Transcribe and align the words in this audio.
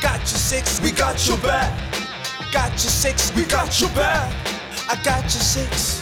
Got 0.00 0.20
your 0.20 0.38
six, 0.38 0.80
we 0.80 0.92
got 0.92 1.26
your 1.26 1.38
back. 1.38 1.72
Got 2.52 2.70
your 2.70 2.78
six, 2.78 3.34
we 3.34 3.44
got 3.44 3.80
your 3.80 3.90
back. 3.90 4.32
I 4.88 4.94
got 5.02 5.22
your 5.22 5.42
six. 5.42 6.00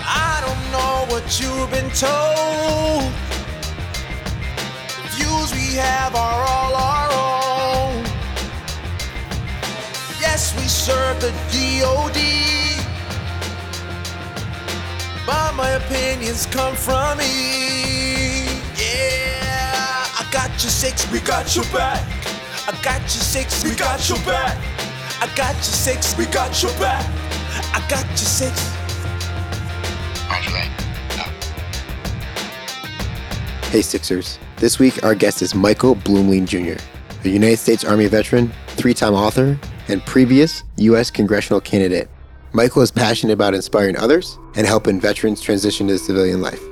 I 0.00 0.42
don't 0.44 0.70
know 0.70 1.06
what 1.12 1.40
you've 1.40 1.70
been 1.70 1.90
told. 1.90 3.10
The 4.98 5.08
views 5.16 5.52
we 5.54 5.76
have 5.76 6.14
are 6.14 6.44
all 6.46 6.74
our 6.74 7.08
own. 7.12 8.04
Yes, 10.20 10.54
we 10.56 10.68
serve 10.68 11.20
the 11.22 11.32
DOD. 11.50 12.18
But 15.26 15.54
my 15.54 15.70
opinions 15.70 16.46
come 16.46 16.74
from 16.74 17.16
me. 17.16 18.44
Yeah, 18.76 20.04
I 20.20 20.28
got 20.30 20.50
your 20.62 20.70
six, 20.70 21.10
we 21.10 21.20
got 21.20 21.56
your 21.56 21.64
back. 21.72 22.06
I 22.64 22.70
got 22.80 23.00
your 23.00 23.08
six, 23.08 23.64
we 23.64 23.74
got 23.74 24.08
your 24.08 24.18
back. 24.18 24.56
I 25.20 25.26
got 25.34 25.54
your 25.54 25.62
six, 25.64 26.16
we 26.16 26.26
got 26.26 26.62
your 26.62 26.70
back. 26.78 27.04
I 27.74 27.84
got 27.88 28.06
your 28.06 28.16
six. 28.16 28.72
Hey 33.70 33.82
Sixers. 33.82 34.38
This 34.58 34.78
week 34.78 35.02
our 35.02 35.16
guest 35.16 35.42
is 35.42 35.56
Michael 35.56 35.96
Bluemling 35.96 36.46
Jr., 36.46 36.80
a 37.24 37.28
United 37.28 37.56
States 37.56 37.84
Army 37.84 38.06
veteran, 38.06 38.52
three 38.68 38.94
time 38.94 39.14
author, 39.14 39.58
and 39.88 40.04
previous 40.06 40.62
U.S. 40.76 41.10
congressional 41.10 41.60
candidate. 41.60 42.08
Michael 42.52 42.82
is 42.82 42.92
passionate 42.92 43.32
about 43.32 43.54
inspiring 43.54 43.96
others 43.96 44.38
and 44.54 44.68
helping 44.68 45.00
veterans 45.00 45.40
transition 45.40 45.88
to 45.88 45.98
civilian 45.98 46.40
life. 46.40 46.62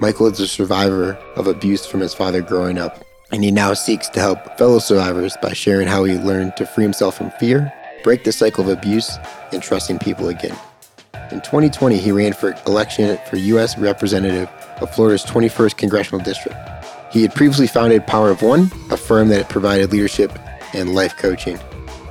Michael 0.00 0.26
is 0.26 0.38
a 0.38 0.46
survivor 0.46 1.14
of 1.34 1.48
abuse 1.48 1.86
from 1.86 1.98
his 1.98 2.14
father 2.14 2.40
growing 2.40 2.78
up, 2.78 3.02
and 3.32 3.44
he 3.44 3.50
now 3.50 3.74
seeks 3.74 4.08
to 4.10 4.20
help 4.20 4.58
fellow 4.58 4.78
survivors 4.78 5.36
by 5.42 5.52
sharing 5.52 5.86
how 5.86 6.04
he 6.04 6.18
learned 6.18 6.56
to 6.56 6.66
free 6.66 6.84
himself 6.84 7.16
from 7.16 7.30
fear, 7.32 7.72
break 8.02 8.24
the 8.24 8.32
cycle 8.32 8.64
of 8.64 8.76
abuse, 8.76 9.18
and 9.52 9.62
trusting 9.62 9.98
people 9.98 10.28
again. 10.28 10.56
In 11.30 11.40
2020, 11.40 11.96
he 11.96 12.10
ran 12.10 12.32
for 12.32 12.54
election 12.66 13.18
for 13.28 13.36
U.S. 13.36 13.78
Representative 13.78 14.48
of 14.80 14.92
Florida's 14.94 15.24
21st 15.24 15.76
Congressional 15.76 16.24
District. 16.24 16.56
He 17.12 17.22
had 17.22 17.34
previously 17.34 17.66
founded 17.66 18.06
Power 18.06 18.30
of 18.30 18.42
One, 18.42 18.70
a 18.90 18.96
firm 18.96 19.28
that 19.28 19.48
provided 19.48 19.92
leadership 19.92 20.36
and 20.74 20.94
life 20.94 21.16
coaching. 21.16 21.58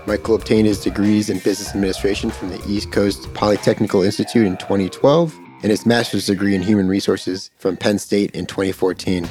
Michael 0.06 0.36
obtained 0.36 0.68
his 0.68 0.82
degrees 0.82 1.30
in 1.30 1.40
business 1.40 1.70
administration 1.70 2.32
from 2.32 2.50
the 2.50 2.62
East 2.68 2.92
Coast 2.92 3.32
Polytechnical 3.34 4.06
Institute 4.06 4.48
in 4.48 4.58
2012 4.58 5.38
and 5.62 5.72
his 5.72 5.86
master's 5.86 6.26
degree 6.26 6.56
in 6.56 6.62
human 6.62 6.88
resources 6.88 7.52
from 7.58 7.76
Penn 7.76 8.00
State 8.00 8.32
in 8.32 8.46
2014. 8.46 9.28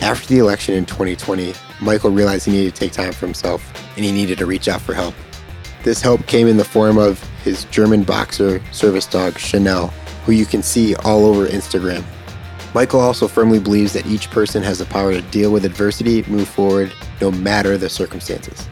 After 0.00 0.28
the 0.28 0.38
election 0.38 0.74
in 0.74 0.86
2020, 0.86 1.54
Michael 1.80 2.10
realized 2.10 2.46
he 2.46 2.52
needed 2.52 2.72
to 2.72 2.80
take 2.80 2.92
time 2.92 3.12
for 3.12 3.26
himself 3.26 3.72
and 3.96 4.04
he 4.04 4.12
needed 4.12 4.38
to 4.38 4.46
reach 4.46 4.68
out 4.68 4.80
for 4.80 4.94
help. 4.94 5.12
This 5.82 6.00
help 6.00 6.24
came 6.26 6.46
in 6.46 6.56
the 6.56 6.64
form 6.64 6.98
of 6.98 7.20
his 7.42 7.64
German 7.64 8.04
boxer 8.04 8.62
service 8.72 9.06
dog, 9.06 9.38
Chanel, 9.38 9.88
who 10.24 10.32
you 10.32 10.46
can 10.46 10.62
see 10.62 10.94
all 10.96 11.26
over 11.26 11.48
Instagram. 11.48 12.04
Michael 12.74 13.00
also 13.00 13.26
firmly 13.26 13.58
believes 13.58 13.92
that 13.92 14.06
each 14.06 14.30
person 14.30 14.62
has 14.62 14.78
the 14.78 14.84
power 14.84 15.12
to 15.12 15.20
deal 15.20 15.52
with 15.52 15.64
adversity, 15.64 16.22
move 16.30 16.48
forward, 16.48 16.92
no 17.20 17.32
matter 17.32 17.76
the 17.76 17.88
circumstances. 17.88 18.68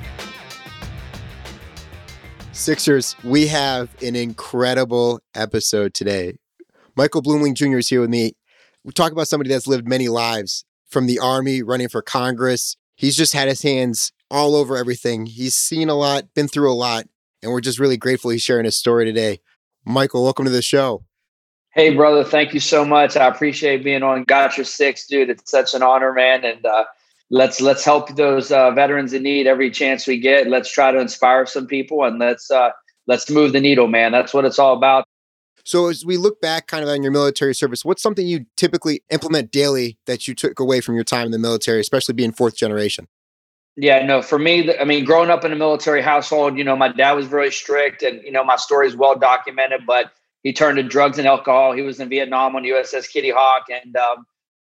Sixers, 2.53 3.16
we 3.25 3.48
have 3.48 3.91
an 4.00 4.15
incredible 4.15 5.20
episode 5.34 5.92
today. 5.92 6.36
Michael 6.94 7.22
Bluemling 7.22 7.54
Jr. 7.54 7.78
is 7.78 7.88
here 7.88 8.00
with 8.00 8.10
me. 8.10 8.32
We 8.84 8.92
talk 8.92 9.10
about 9.10 9.26
somebody 9.26 9.50
that's 9.50 9.66
lived 9.66 9.88
many 9.88 10.09
lives 10.09 10.65
from 10.88 11.06
the 11.06 11.19
Army, 11.19 11.62
running 11.62 11.88
for 11.88 12.02
Congress. 12.02 12.76
He's 12.94 13.16
just 13.16 13.34
had 13.34 13.48
his 13.48 13.62
hands 13.62 14.12
all 14.30 14.54
over 14.54 14.76
everything. 14.76 15.26
He's 15.26 15.54
seen 15.54 15.88
a 15.88 15.94
lot, 15.94 16.32
been 16.34 16.48
through 16.48 16.72
a 16.72 16.74
lot, 16.74 17.06
and 17.42 17.52
we're 17.52 17.60
just 17.60 17.78
really 17.78 17.97
grateful 17.97 18.30
he's 18.30 18.42
sharing 18.42 18.64
his 18.64 18.76
story 18.76 19.04
today. 19.04 19.41
Michael, 19.84 20.24
welcome 20.24 20.44
to 20.44 20.50
the 20.50 20.62
show. 20.62 21.04
Hey, 21.74 21.94
brother, 21.94 22.24
thank 22.24 22.54
you 22.54 22.60
so 22.60 22.84
much. 22.84 23.16
I 23.16 23.28
appreciate 23.28 23.84
being 23.84 24.02
on 24.02 24.24
Gotcha 24.24 24.64
Six, 24.64 25.06
dude. 25.06 25.28
It's 25.28 25.50
such 25.50 25.74
an 25.74 25.82
honor, 25.82 26.12
man. 26.12 26.42
And 26.44 26.64
uh, 26.64 26.84
let's 27.30 27.60
let's 27.60 27.84
help 27.84 28.16
those 28.16 28.50
uh, 28.50 28.70
veterans 28.70 29.12
in 29.12 29.22
need 29.22 29.47
every 29.47 29.70
chance 29.70 30.06
we 30.06 30.18
get. 30.18 30.48
Let's 30.48 30.72
try 30.72 30.91
to 30.91 30.98
inspire 30.98 31.44
some 31.44 31.66
people, 31.66 32.03
and 32.04 32.18
let's 32.18 32.50
uh, 32.50 32.70
let's 33.06 33.28
move 33.28 33.53
the 33.53 33.60
needle, 33.60 33.88
man. 33.88 34.10
That's 34.10 34.32
what 34.32 34.47
it's 34.47 34.58
all 34.58 34.74
about. 34.74 35.06
So, 35.66 35.88
as 35.88 36.06
we 36.06 36.16
look 36.16 36.41
back 36.41 36.69
kind 36.69 36.84
of 36.84 36.88
on 36.88 37.03
your 37.03 37.10
military 37.10 37.53
service, 37.53 37.84
what's 37.84 38.00
something 38.00 38.25
you 38.25 38.47
typically 38.56 39.03
implement 39.10 39.50
daily 39.50 39.99
that 40.06 40.28
you 40.28 40.34
took 40.34 40.60
away 40.60 40.81
from 40.81 40.94
your 40.94 41.03
time 41.03 41.27
in 41.27 41.32
the 41.32 41.41
military, 41.41 41.81
especially 41.81 42.15
being 42.15 42.31
fourth 42.31 42.56
generation? 42.56 43.09
Yeah, 43.75 44.06
no, 44.06 44.22
for 44.22 44.38
me, 44.38 44.78
I 44.78 44.84
mean, 44.84 45.04
growing 45.04 45.28
up 45.28 45.44
in 45.44 45.53
a 45.53 45.56
military 45.56 46.03
household, 46.03 46.56
you 46.56 46.62
know, 46.62 46.77
my 46.77 46.93
dad 46.93 47.15
was 47.15 47.27
very 47.27 47.50
strict 47.50 48.04
and, 48.04 48.22
you 48.22 48.31
know, 48.31 48.44
my 48.44 48.54
story 48.54 48.87
is 48.87 48.94
well 48.94 49.19
documented, 49.19 49.81
but 49.88 50.12
he 50.44 50.53
turned 50.53 50.77
to 50.77 50.84
drugs 50.84 51.19
and 51.19 51.27
alcohol. 51.27 51.72
He 51.72 51.83
was 51.83 51.98
in 51.98 52.09
Vietnam 52.09 52.54
on 52.54 52.62
USS 52.62 53.10
Kitty 53.10 53.31
Hawk, 53.31 53.65
and 53.69 53.97
um, 53.97 54.25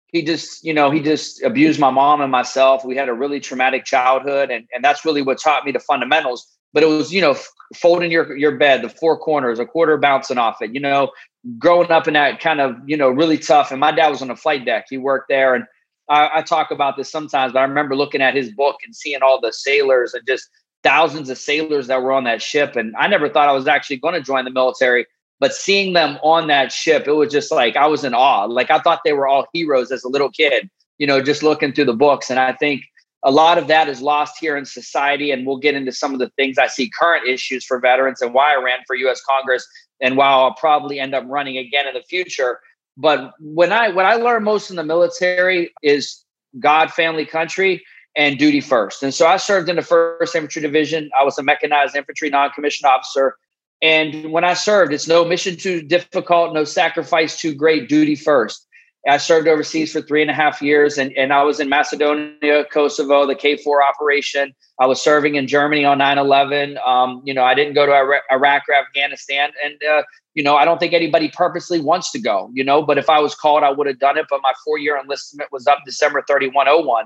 he 0.08 0.22
just, 0.22 0.66
you 0.66 0.74
know, 0.74 0.92
he 0.92 1.02
just 1.02 1.42
abused 1.44 1.80
my 1.80 1.92
mom 1.92 2.20
and 2.20 2.30
myself. 2.30 2.84
We 2.84 2.98
had 2.98 3.08
a 3.08 3.14
really 3.14 3.40
traumatic 3.40 3.86
childhood, 3.86 4.52
and 4.52 4.68
and 4.74 4.84
that's 4.84 5.06
really 5.06 5.22
what 5.22 5.40
taught 5.40 5.64
me 5.64 5.72
the 5.72 5.80
fundamentals. 5.80 6.46
But 6.74 6.84
it 6.84 6.88
was, 6.88 7.14
you 7.14 7.22
know, 7.22 7.36
folding 7.76 8.12
your 8.12 8.36
your 8.38 8.58
bed, 8.58 8.82
the 8.82 8.90
four 8.90 9.18
corners, 9.18 9.60
a 9.60 9.66
quarter 9.66 9.98
bouncing 9.98 10.38
off 10.38 10.62
it. 10.62 10.74
You 10.74 10.80
know, 10.80 11.12
growing 11.58 11.92
up 11.92 12.08
in 12.08 12.14
that 12.14 12.40
kind 12.40 12.62
of, 12.62 12.76
you 12.86 12.98
know, 12.98 13.10
really 13.10 13.38
tough. 13.38 13.72
And 13.72 13.80
my 13.80 13.92
dad 13.92 14.10
was 14.10 14.22
on 14.22 14.28
the 14.28 14.36
flight 14.36 14.66
deck. 14.66 14.86
He 14.90 14.98
worked 14.98 15.30
there, 15.30 15.56
and 15.56 15.66
I, 16.10 16.30
I 16.36 16.42
talk 16.42 16.72
about 16.72 16.98
this 16.98 17.12
sometimes. 17.12 17.54
But 17.54 17.60
I 17.60 17.64
remember 17.64 17.96
looking 17.96 18.22
at 18.22 18.36
his 18.36 18.52
book 18.52 18.78
and 18.86 18.96
seeing 18.96 19.22
all 19.22 19.40
the 19.42 19.54
sailors 19.54 20.14
and 20.14 20.26
just 20.28 20.50
thousands 20.84 21.30
of 21.30 21.38
sailors 21.38 21.88
that 21.88 22.02
were 22.02 22.12
on 22.12 22.24
that 22.24 22.42
ship. 22.42 22.76
And 22.76 22.96
I 22.98 23.08
never 23.08 23.30
thought 23.30 23.50
I 23.50 23.54
was 23.54 23.68
actually 23.68 23.98
going 23.98 24.14
to 24.14 24.22
join 24.22 24.46
the 24.46 24.52
military 24.52 25.06
but 25.40 25.54
seeing 25.54 25.94
them 25.94 26.20
on 26.22 26.48
that 26.48 26.72
ship, 26.72 27.08
it 27.08 27.14
was 27.14 27.32
just 27.32 27.52
like 27.52 27.78
I 27.78 27.88
was 27.88 28.04
in 28.04 28.14
awe. 28.14 28.46
Like 28.46 28.70
I 28.70 28.80
thought 28.80 29.02
they 29.06 29.14
were 29.14 29.28
all 29.28 29.48
heroes 29.54 29.92
as 29.92 30.04
a 30.04 30.10
little 30.10 30.30
kid, 30.30 30.70
you 30.98 31.08
know, 31.08 31.22
just 31.22 31.44
looking 31.44 31.72
through 31.72 31.86
the 31.86 31.94
books. 31.94 32.30
And 32.30 32.40
I 32.40 32.54
think 32.54 32.84
a 33.24 33.32
lot 33.32 33.58
of 33.58 33.68
that 33.68 33.90
is 33.90 34.02
lost 34.02 34.36
here 34.40 34.56
in 34.58 34.66
society. 34.66 35.32
And 35.32 35.46
we'll 35.46 35.58
get 35.58 35.76
into 35.76 35.92
some 35.92 36.14
of 36.14 36.20
the 36.20 36.30
things 36.30 36.58
I 36.58 36.68
see 36.68 36.90
current 36.98 37.28
issues 37.28 37.66
for 37.66 37.80
veterans 37.80 38.22
and 38.22 38.34
why 38.34 38.54
I 38.54 38.62
ran 38.62 38.80
for 38.88 38.96
US 38.96 39.22
Congress 39.22 39.68
and 40.02 40.16
why 40.16 40.28
I'll 40.28 40.54
probably 40.54 41.00
end 41.00 41.14
up 41.14 41.26
running 41.28 41.58
again 41.58 41.88
in 41.88 41.94
the 41.94 42.04
future. 42.04 42.60
But 42.98 43.34
when 43.40 43.72
I 43.72 43.90
what 43.90 44.06
I 44.06 44.16
learned 44.16 44.46
most 44.46 44.70
in 44.70 44.76
the 44.76 44.84
military 44.84 45.74
is 45.84 46.24
God, 46.60 46.92
family, 46.92 47.26
country, 47.26 47.84
and 48.16 48.38
duty 48.38 48.62
first. 48.62 49.04
And 49.04 49.14
so 49.14 49.28
I 49.28 49.38
served 49.38 49.70
in 49.70 49.76
the 49.76 49.82
first 49.82 50.36
infantry 50.36 50.62
division. 50.62 51.10
I 51.20 51.24
was 51.24 51.38
a 51.38 51.44
mechanized 51.44 51.96
infantry 51.96 52.30
non-commissioned 52.30 52.90
officer 52.90 53.36
and 53.82 54.32
when 54.32 54.44
I 54.44 54.54
served, 54.54 54.94
it's 54.94 55.08
no 55.08 55.24
mission 55.24 55.56
too 55.56 55.82
difficult, 55.82 56.54
no 56.54 56.64
sacrifice 56.64 57.40
too 57.40 57.54
great, 57.54 57.88
duty 57.88 58.16
first. 58.16 58.68
I 59.08 59.18
served 59.18 59.48
overseas 59.48 59.94
for 59.94 60.02
three 60.02 60.22
and 60.22 60.30
a 60.30 60.34
half 60.34 60.62
years, 60.62 60.98
and, 60.98 61.14
and 61.14 61.32
I 61.32 61.44
was 61.44 61.60
in 61.60 61.70
Macedonia, 61.70 62.66
Kosovo, 62.66 63.26
the 63.26 63.36
KFOR 63.36 63.80
operation. 63.82 64.54
I 64.80 64.88
was 64.88 65.02
serving 65.02 65.36
in 65.36 65.48
Germany 65.48 65.86
on 65.86 66.00
9 66.00 66.18
11. 66.18 66.78
Um, 66.86 67.22
you 67.24 67.34
know, 67.34 67.44
I 67.44 67.54
didn't 67.54 67.76
go 67.76 67.86
to 67.86 68.20
Iraq 68.32 68.64
or 68.68 68.76
Afghanistan. 68.76 69.52
And, 69.64 69.76
uh, 69.90 70.04
you 70.34 70.44
know, 70.44 70.58
I 70.58 70.66
don't 70.66 70.80
think 70.80 70.94
anybody 70.94 71.30
purposely 71.30 71.80
wants 71.80 72.12
to 72.12 72.20
go, 72.20 72.50
you 72.54 72.64
know, 72.64 72.82
but 72.82 72.98
if 72.98 73.10
I 73.10 73.20
was 73.20 73.36
called, 73.36 73.64
I 73.64 73.72
would 73.72 73.88
have 73.88 74.00
done 74.00 74.18
it. 74.18 74.26
But 74.30 74.42
my 74.44 74.54
four 74.66 74.78
year 74.78 74.98
enlistment 74.98 75.50
was 75.52 75.66
up 75.66 75.80
December 75.86 76.24
3101. 76.28 77.06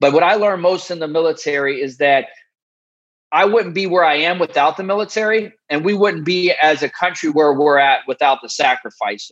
But 0.00 0.12
what 0.14 0.22
I 0.22 0.34
learned 0.34 0.62
most 0.62 0.90
in 0.90 0.98
the 0.98 1.08
military 1.08 1.80
is 1.80 1.98
that 1.98 2.26
I 3.32 3.44
wouldn't 3.44 3.74
be 3.74 3.86
where 3.86 4.04
I 4.04 4.14
am 4.14 4.38
without 4.38 4.76
the 4.76 4.84
military, 4.84 5.52
and 5.68 5.84
we 5.84 5.92
wouldn't 5.92 6.24
be 6.24 6.52
as 6.62 6.82
a 6.82 6.88
country 6.88 7.30
where 7.30 7.52
we're 7.52 7.78
at 7.78 8.00
without 8.06 8.40
the 8.42 8.48
sacrifice. 8.48 9.30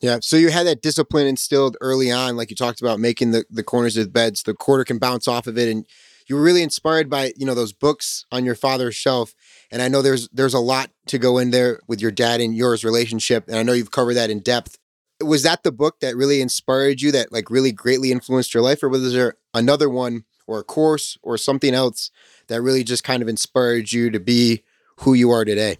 Yeah. 0.00 0.18
So 0.22 0.36
you 0.36 0.50
had 0.50 0.66
that 0.66 0.82
discipline 0.82 1.26
instilled 1.26 1.76
early 1.80 2.10
on, 2.10 2.36
like 2.36 2.50
you 2.50 2.56
talked 2.56 2.80
about 2.80 3.00
making 3.00 3.32
the, 3.32 3.44
the 3.50 3.62
corners 3.62 3.96
of 3.96 4.04
the 4.04 4.10
beds, 4.10 4.42
the 4.42 4.54
quarter 4.54 4.84
can 4.84 4.98
bounce 4.98 5.28
off 5.28 5.46
of 5.46 5.58
it. 5.58 5.68
And 5.68 5.86
you 6.26 6.36
were 6.36 6.42
really 6.42 6.62
inspired 6.62 7.10
by, 7.10 7.32
you 7.36 7.44
know, 7.44 7.54
those 7.54 7.72
books 7.72 8.24
on 8.32 8.44
your 8.44 8.54
father's 8.54 8.94
shelf. 8.94 9.34
And 9.70 9.82
I 9.82 9.88
know 9.88 10.00
there's 10.00 10.28
there's 10.28 10.54
a 10.54 10.60
lot 10.60 10.90
to 11.06 11.18
go 11.18 11.38
in 11.38 11.50
there 11.50 11.80
with 11.86 12.00
your 12.00 12.12
dad 12.12 12.40
and 12.40 12.54
yours 12.54 12.84
relationship. 12.84 13.48
And 13.48 13.56
I 13.56 13.62
know 13.62 13.72
you've 13.72 13.90
covered 13.90 14.14
that 14.14 14.30
in 14.30 14.40
depth. 14.40 14.78
Was 15.20 15.42
that 15.42 15.64
the 15.64 15.72
book 15.72 16.00
that 16.00 16.16
really 16.16 16.40
inspired 16.40 17.02
you 17.02 17.12
that 17.12 17.30
like 17.30 17.50
really 17.50 17.72
greatly 17.72 18.10
influenced 18.10 18.54
your 18.54 18.62
life? 18.62 18.82
Or 18.82 18.88
was 18.88 19.12
there 19.12 19.34
another 19.52 19.90
one 19.90 20.24
or 20.46 20.60
a 20.60 20.64
course 20.64 21.18
or 21.22 21.36
something 21.36 21.74
else 21.74 22.10
that 22.46 22.62
really 22.62 22.84
just 22.84 23.04
kind 23.04 23.22
of 23.22 23.28
inspired 23.28 23.92
you 23.92 24.08
to 24.10 24.20
be 24.20 24.62
who 25.00 25.12
you 25.14 25.30
are 25.30 25.44
today? 25.44 25.78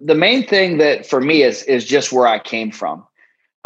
The 0.00 0.14
main 0.14 0.46
thing 0.46 0.78
that 0.78 1.06
for 1.06 1.20
me 1.20 1.42
is 1.42 1.62
is 1.64 1.84
just 1.84 2.12
where 2.12 2.26
I 2.26 2.40
came 2.40 2.72
from. 2.72 3.06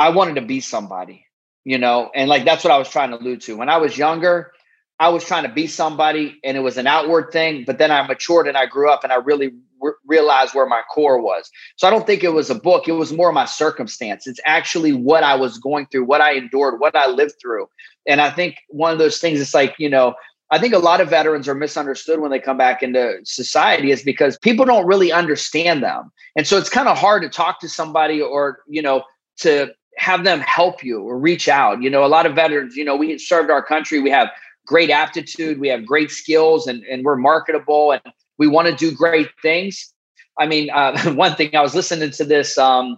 I 0.01 0.09
wanted 0.09 0.37
to 0.37 0.41
be 0.41 0.61
somebody, 0.61 1.27
you 1.63 1.77
know, 1.77 2.11
and 2.15 2.27
like 2.27 2.47
that's 2.47 2.65
what 2.65 2.73
I 2.73 2.79
was 2.79 2.89
trying 2.89 3.11
to 3.11 3.19
allude 3.19 3.43
to. 3.43 3.59
When 3.59 3.69
I 3.69 3.77
was 3.77 3.99
younger, 3.99 4.51
I 4.99 5.11
was 5.11 5.23
trying 5.25 5.43
to 5.43 5.53
be 5.53 5.67
somebody 5.67 6.41
and 6.43 6.57
it 6.57 6.61
was 6.61 6.79
an 6.79 6.87
outward 6.87 7.33
thing, 7.33 7.65
but 7.67 7.77
then 7.77 7.91
I 7.91 8.07
matured 8.07 8.49
and 8.49 8.57
I 8.57 8.65
grew 8.65 8.91
up 8.91 9.05
and 9.05 9.13
I 9.13 9.17
really 9.17 9.51
re- 9.79 9.93
realized 10.07 10.55
where 10.55 10.65
my 10.65 10.81
core 10.91 11.21
was. 11.21 11.51
So 11.77 11.87
I 11.87 11.91
don't 11.91 12.07
think 12.07 12.25
it 12.25 12.33
was 12.33 12.49
a 12.49 12.55
book, 12.55 12.89
it 12.89 12.93
was 12.93 13.13
more 13.13 13.31
my 13.31 13.45
circumstance. 13.45 14.27
It's 14.27 14.41
actually 14.47 14.95
what 14.95 15.23
I 15.23 15.35
was 15.35 15.59
going 15.59 15.87
through, 15.93 16.07
what 16.07 16.23
I 16.23 16.33
endured, 16.33 16.81
what 16.81 16.97
I 16.97 17.07
lived 17.11 17.35
through. 17.39 17.69
And 18.07 18.23
I 18.23 18.31
think 18.31 18.57
one 18.69 18.93
of 18.93 18.99
those 18.99 19.19
things 19.19 19.39
it's 19.39 19.53
like, 19.53 19.75
you 19.79 19.91
know, 19.91 20.15
I 20.51 20.59
think 20.59 20.73
a 20.73 20.79
lot 20.79 21.03
of 21.03 21.11
veterans 21.11 21.47
are 21.47 21.55
misunderstood 21.55 22.21
when 22.21 22.31
they 22.31 22.41
come 22.41 22.57
back 22.57 22.83
into 22.83 23.19
society 23.25 23.91
is 23.91 24.03
because 24.03 24.39
people 24.39 24.65
don't 24.65 24.87
really 24.87 25.13
understand 25.13 25.83
them. 25.83 26.11
And 26.37 26.47
so 26.47 26.57
it's 26.57 26.71
kind 26.71 26.89
of 26.89 26.97
hard 26.97 27.21
to 27.21 27.29
talk 27.29 27.61
to 27.61 27.69
somebody 27.69 28.23
or, 28.23 28.61
you 28.67 28.81
know, 28.81 29.05
to 29.41 29.75
have 30.01 30.25
them 30.25 30.41
help 30.41 30.83
you 30.83 31.03
or 31.03 31.19
reach 31.19 31.47
out. 31.47 31.83
You 31.83 31.91
know, 31.91 32.03
a 32.03 32.09
lot 32.09 32.25
of 32.25 32.35
veterans, 32.35 32.75
you 32.75 32.85
know, 32.87 32.97
we 32.97 33.19
served 33.19 33.51
our 33.51 33.63
country, 33.63 34.01
we 34.01 34.09
have 34.09 34.31
great 34.67 34.89
aptitude, 34.89 35.61
we 35.61 35.69
have 35.69 35.85
great 35.85 36.11
skills, 36.11 36.67
and, 36.67 36.83
and 36.85 37.05
we're 37.05 37.17
marketable 37.17 37.93
and 37.93 38.01
we 38.39 38.47
want 38.49 38.67
to 38.67 38.75
do 38.75 38.91
great 38.97 39.29
things. 39.43 39.93
I 40.39 40.47
mean, 40.47 40.71
uh, 40.71 41.13
one 41.13 41.35
thing 41.35 41.55
I 41.55 41.61
was 41.61 41.75
listening 41.75 42.13
to 42.13 42.25
this 42.25 42.57
um, 42.57 42.97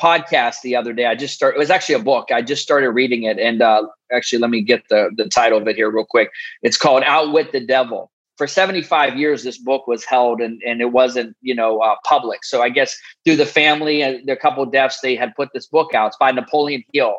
podcast 0.00 0.60
the 0.62 0.76
other 0.76 0.92
day. 0.92 1.06
I 1.06 1.16
just 1.16 1.34
started. 1.34 1.56
It 1.56 1.58
was 1.58 1.70
actually 1.70 1.96
a 1.96 2.04
book. 2.04 2.30
I 2.30 2.40
just 2.40 2.62
started 2.62 2.90
reading 2.90 3.24
it, 3.24 3.40
and 3.40 3.60
uh, 3.60 3.82
actually, 4.12 4.38
let 4.38 4.50
me 4.50 4.62
get 4.62 4.88
the 4.88 5.10
the 5.16 5.28
title 5.28 5.58
of 5.58 5.66
it 5.66 5.74
here 5.74 5.90
real 5.90 6.06
quick. 6.08 6.30
It's 6.62 6.76
called 6.76 7.02
"Outwit 7.04 7.50
the 7.50 7.60
Devil." 7.60 8.12
For 8.36 8.46
75 8.46 9.16
years, 9.16 9.44
this 9.44 9.58
book 9.58 9.86
was 9.86 10.04
held, 10.04 10.40
and 10.40 10.60
and 10.66 10.80
it 10.80 10.92
wasn't 10.92 11.36
you 11.40 11.54
know 11.54 11.80
uh, 11.80 11.94
public. 12.04 12.44
So 12.44 12.62
I 12.62 12.68
guess 12.68 12.96
through 13.24 13.36
the 13.36 13.46
family 13.46 14.02
and 14.02 14.28
a 14.28 14.36
couple 14.36 14.64
deaths, 14.66 15.00
they 15.00 15.14
had 15.14 15.34
put 15.36 15.50
this 15.54 15.66
book 15.66 15.94
out. 15.94 16.08
It's 16.08 16.16
by 16.16 16.32
Napoleon 16.32 16.82
Hill, 16.92 17.16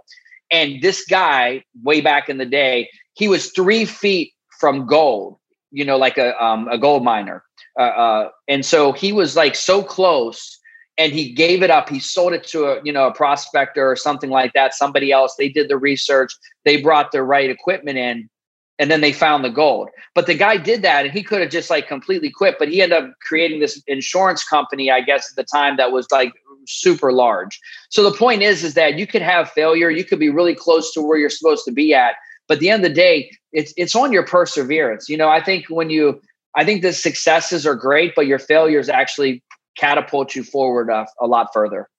and 0.52 0.82
this 0.82 1.06
guy, 1.06 1.64
way 1.84 2.02
back 2.02 2.30
in 2.30 2.38
the 2.38 2.46
day, 2.46 2.90
he 3.14 3.28
was 3.28 3.52
three 3.52 3.86
feet 3.86 4.34
from 4.60 4.86
gold, 4.86 5.38
you 5.72 5.86
know, 5.86 5.98
like 5.98 6.18
a 6.18 6.42
um, 6.44 6.68
a 6.68 6.78
gold 6.78 7.04
miner. 7.04 7.44
Uh, 7.78 7.84
uh, 7.84 8.30
and 8.48 8.66
so 8.66 8.92
he 8.92 9.12
was 9.12 9.36
like 9.36 9.56
so 9.56 9.84
close, 9.84 10.60
and 10.98 11.12
he 11.12 11.32
gave 11.32 11.64
it 11.64 11.70
up. 11.70 11.90
He 11.90 12.00
sold 12.00 12.34
it 12.34 12.46
to 12.48 12.66
a 12.66 12.82
you 12.84 12.94
know 12.94 13.08
a 13.08 13.14
prospector 13.14 13.90
or 13.90 13.96
something 13.96 14.30
like 14.30 14.54
that. 14.54 14.74
Somebody 14.74 15.12
else. 15.12 15.36
They 15.38 15.50
did 15.50 15.70
the 15.70 15.78
research. 15.78 16.32
They 16.64 16.82
brought 16.82 17.12
the 17.12 17.24
right 17.24 17.50
equipment 17.50 17.98
in, 17.98 18.30
and 18.78 18.92
then 18.92 19.02
they 19.02 19.14
found 19.14 19.44
the 19.44 19.50
gold. 19.50 19.90
But 20.14 20.28
the 20.28 20.34
guy 20.34 20.58
did 20.58 20.82
that, 20.82 21.06
and 21.06 21.14
he 21.14 21.24
could 21.24 21.42
have 21.42 21.52
just 21.52 21.70
like 21.70 21.88
completely 21.88 22.30
quit. 22.30 22.58
But 22.60 22.70
he 22.70 22.82
ended 22.82 23.04
up 23.04 23.14
creating 23.22 23.60
this 23.60 23.82
insurance 23.88 24.44
company, 24.44 24.92
I 24.92 25.02
guess, 25.02 25.32
at 25.32 25.36
the 25.36 25.44
time 25.44 25.78
that 25.78 25.92
was 25.92 26.08
like 26.12 26.34
super 26.68 27.12
large. 27.12 27.60
So 27.90 28.10
the 28.10 28.16
point 28.16 28.42
is, 28.42 28.64
is 28.64 28.74
that 28.74 28.98
you 28.98 29.08
could 29.08 29.22
have 29.22 29.50
failure. 29.52 29.90
You 29.90 30.04
could 30.04 30.20
be 30.20 30.30
really 30.30 30.56
close 30.56 30.94
to 30.94 31.02
where 31.02 31.18
you're 31.18 31.30
supposed 31.30 31.66
to 31.66 31.72
be 31.72 31.94
at. 31.94 32.16
But 32.48 32.60
the 32.60 32.70
end 32.70 32.84
of 32.84 32.90
the 32.90 32.96
day, 32.96 33.32
it's 33.52 33.74
it's 33.78 33.96
on 33.96 34.12
your 34.12 34.26
perseverance. 34.26 35.10
You 35.10 35.18
know, 35.18 35.30
I 35.30 35.42
think 35.42 35.66
when 35.70 35.90
you, 35.90 36.22
I 36.56 36.64
think 36.64 36.82
the 36.82 36.94
successes 36.94 37.66
are 37.66 37.76
great, 37.76 38.14
but 38.16 38.28
your 38.28 38.40
failures 38.40 38.90
actually 38.90 39.44
catapult 39.78 40.36
you 40.36 40.44
forward 40.44 40.90
a, 40.90 41.06
a 41.20 41.28
lot 41.28 41.50
further. 41.54 41.90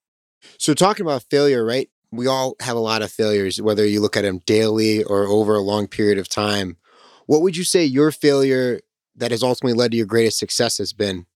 So 0.58 0.74
talking 0.74 1.04
about 1.04 1.24
failure, 1.30 1.64
right? 1.64 1.90
We 2.16 2.26
all 2.26 2.56
have 2.60 2.76
a 2.76 2.80
lot 2.80 3.02
of 3.02 3.10
failures, 3.10 3.60
whether 3.60 3.86
you 3.86 4.00
look 4.00 4.16
at 4.16 4.22
them 4.22 4.42
daily 4.46 5.04
or 5.04 5.26
over 5.26 5.54
a 5.54 5.60
long 5.60 5.86
period 5.86 6.18
of 6.18 6.28
time. 6.28 6.76
What 7.26 7.42
would 7.42 7.56
you 7.56 7.64
say 7.64 7.84
your 7.84 8.10
failure 8.10 8.80
that 9.16 9.30
has 9.30 9.42
ultimately 9.42 9.76
led 9.76 9.90
to 9.90 9.96
your 9.96 10.06
greatest 10.06 10.38
success 10.38 10.78
has 10.78 10.92
been? 10.92 11.26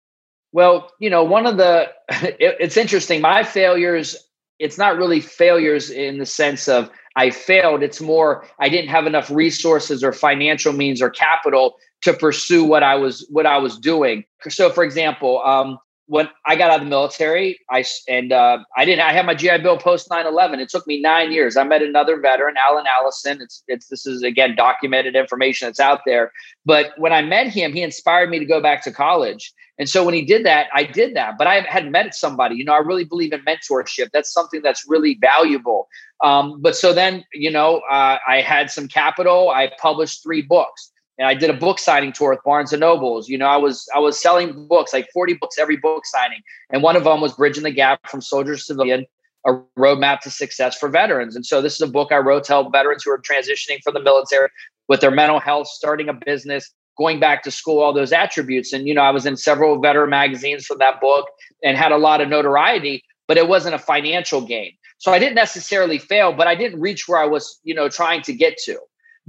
Well, 0.53 0.91
you 0.99 1.11
know, 1.11 1.23
one 1.23 1.47
of 1.47 1.57
the, 1.57 1.91
it, 2.09 2.57
it's 2.61 2.77
interesting. 2.77 3.21
My 3.21 3.43
failures, 3.43 4.17
it's 4.59 4.79
not 4.79 4.97
really 4.97 5.21
failures 5.21 5.91
in 5.91 6.19
the 6.19 6.27
sense 6.27 6.69
of 6.69 6.91
I 7.17 7.31
failed. 7.31 7.83
It's 7.83 8.01
more, 8.01 8.47
I 8.59 8.69
didn't 8.69 8.91
have 8.91 9.07
enough 9.07 9.31
resources 9.31 10.05
or 10.05 10.13
financial 10.13 10.73
means 10.73 11.03
or 11.03 11.11
capital 11.11 11.77
to 12.03 12.13
pursue 12.13 12.65
what 12.65 12.83
I 12.83 12.95
was, 12.95 13.27
what 13.31 13.47
I 13.47 13.59
was 13.59 13.79
doing. 13.79 14.25
So 14.49 14.71
for 14.71 14.85
example, 14.85 15.43
um, 15.45 15.79
when 16.11 16.29
I 16.45 16.57
got 16.57 16.73
out 16.73 16.81
of 16.81 16.87
the 16.87 16.91
military, 16.91 17.61
I 17.71 17.85
and 18.09 18.33
uh, 18.33 18.59
I 18.77 18.85
didn't. 18.85 19.03
I 19.07 19.13
had 19.13 19.27
my 19.27 19.35
GI 19.35 19.59
Bill 19.59 19.79
post 19.79 20.09
9/11. 20.09 20.59
It 20.59 20.69
took 20.69 20.85
me 20.85 21.01
nine 21.01 21.31
years. 21.31 21.57
I 21.57 21.63
met 21.63 21.83
another 21.83 22.21
veteran, 22.21 22.57
Alan 22.61 22.85
Allison. 22.99 23.41
It's 23.41 23.63
it's 23.69 23.87
this 23.87 24.07
is 24.07 24.25
again 24.25 24.57
documented 24.57 25.15
information 25.15 25.69
that's 25.69 25.79
out 25.79 26.01
there. 26.05 26.33
But 26.67 26.95
when 26.99 27.13
I 27.13 27.23
met 27.23 27.47
him, 27.47 27.73
he 27.73 27.83
inspired 27.83 28.29
me 28.29 28.41
to 28.41 28.45
go 28.45 28.61
back 28.61 28.83
to 28.85 28.91
college. 28.91 29.53
And 29.79 29.89
so 29.89 30.05
when 30.05 30.13
he 30.13 30.23
did 30.23 30.45
that, 30.45 30.67
I 30.75 30.83
did 30.83 31.15
that. 31.15 31.39
But 31.39 31.47
I 31.47 31.61
hadn't 31.61 31.93
met 31.93 32.13
somebody. 32.13 32.57
You 32.57 32.65
know, 32.65 32.75
I 32.75 32.79
really 32.79 33.05
believe 33.05 33.33
in 33.33 33.43
mentorship. 33.45 34.09
That's 34.13 34.33
something 34.33 34.63
that's 34.63 34.85
really 34.89 35.17
valuable. 35.21 35.87
Um, 36.25 36.61
but 36.61 36.75
so 36.75 36.93
then, 36.93 37.25
you 37.33 37.53
know, 37.53 37.83
uh, 37.89 38.19
I 38.29 38.41
had 38.41 38.69
some 38.73 38.89
capital. 38.89 39.51
I 39.51 39.71
published 39.81 40.25
three 40.25 40.43
books 40.43 40.91
and 41.21 41.29
I 41.29 41.35
did 41.35 41.51
a 41.51 41.55
book 41.55 41.79
signing 41.79 42.13
tour 42.13 42.31
with 42.31 42.43
Barnes 42.45 42.73
and 42.73 42.81
Nobles. 42.81 43.29
You 43.29 43.37
know, 43.37 43.47
I 43.47 43.59
was 43.59 43.87
I 43.95 43.99
was 43.99 44.19
selling 44.19 44.67
books, 44.67 44.95
like 44.95 45.07
40 45.13 45.35
books 45.35 45.59
every 45.59 45.77
book 45.77 46.07
signing. 46.07 46.41
And 46.73 46.83
one 46.83 46.97
of 46.97 47.05
them 47.05 47.21
was 47.21 47.35
Bridging 47.35 47.63
the 47.63 47.71
Gap 47.71 48.09
from 48.09 48.23
Soldier 48.23 48.57
to 48.57 48.61
Civilian, 48.61 49.05
a 49.47 49.53
roadmap 49.79 50.21
to 50.21 50.31
success 50.31 50.79
for 50.79 50.89
veterans. 50.89 51.37
And 51.37 51.45
so 51.45 51.61
this 51.61 51.75
is 51.75 51.83
a 51.83 51.87
book 51.87 52.11
I 52.11 52.17
wrote 52.17 52.45
to 52.45 52.53
help 52.55 52.73
veterans 52.73 53.03
who 53.05 53.11
are 53.11 53.21
transitioning 53.21 53.83
from 53.85 53.93
the 53.93 54.01
military 54.01 54.49
with 54.89 55.03
their 55.03 55.11
mental 55.11 55.41
health, 55.41 55.69
starting 55.69 56.09
a 56.09 56.15
business, 56.15 56.73
going 56.97 57.21
back 57.21 57.43
to 57.43 57.51
school, 57.51 57.81
all 57.81 57.93
those 57.93 58.13
attributes. 58.13 58.73
And 58.73 58.89
you 58.89 58.95
know, 58.95 59.03
I 59.03 59.11
was 59.11 59.27
in 59.27 59.37
several 59.37 59.79
veteran 59.79 60.09
magazines 60.09 60.65
from 60.65 60.79
that 60.79 61.03
book 61.03 61.27
and 61.63 61.77
had 61.77 61.93
a 61.93 61.99
lot 61.99 62.23
of 62.23 62.31
notoriety, 62.31 63.05
but 63.29 63.37
it 63.37 63.47
wasn't 63.47 63.75
a 63.75 63.79
financial 63.79 64.41
gain. 64.41 64.73
So 64.97 65.13
I 65.13 65.19
didn't 65.19 65.35
necessarily 65.35 65.99
fail, 65.99 66.33
but 66.33 66.47
I 66.47 66.55
didn't 66.55 66.81
reach 66.81 67.09
where 67.09 67.19
I 67.19 67.27
was, 67.27 67.61
you 67.63 67.75
know, 67.75 67.91
trying 67.91 68.23
to 68.23 68.33
get 68.33 68.57
to 68.65 68.79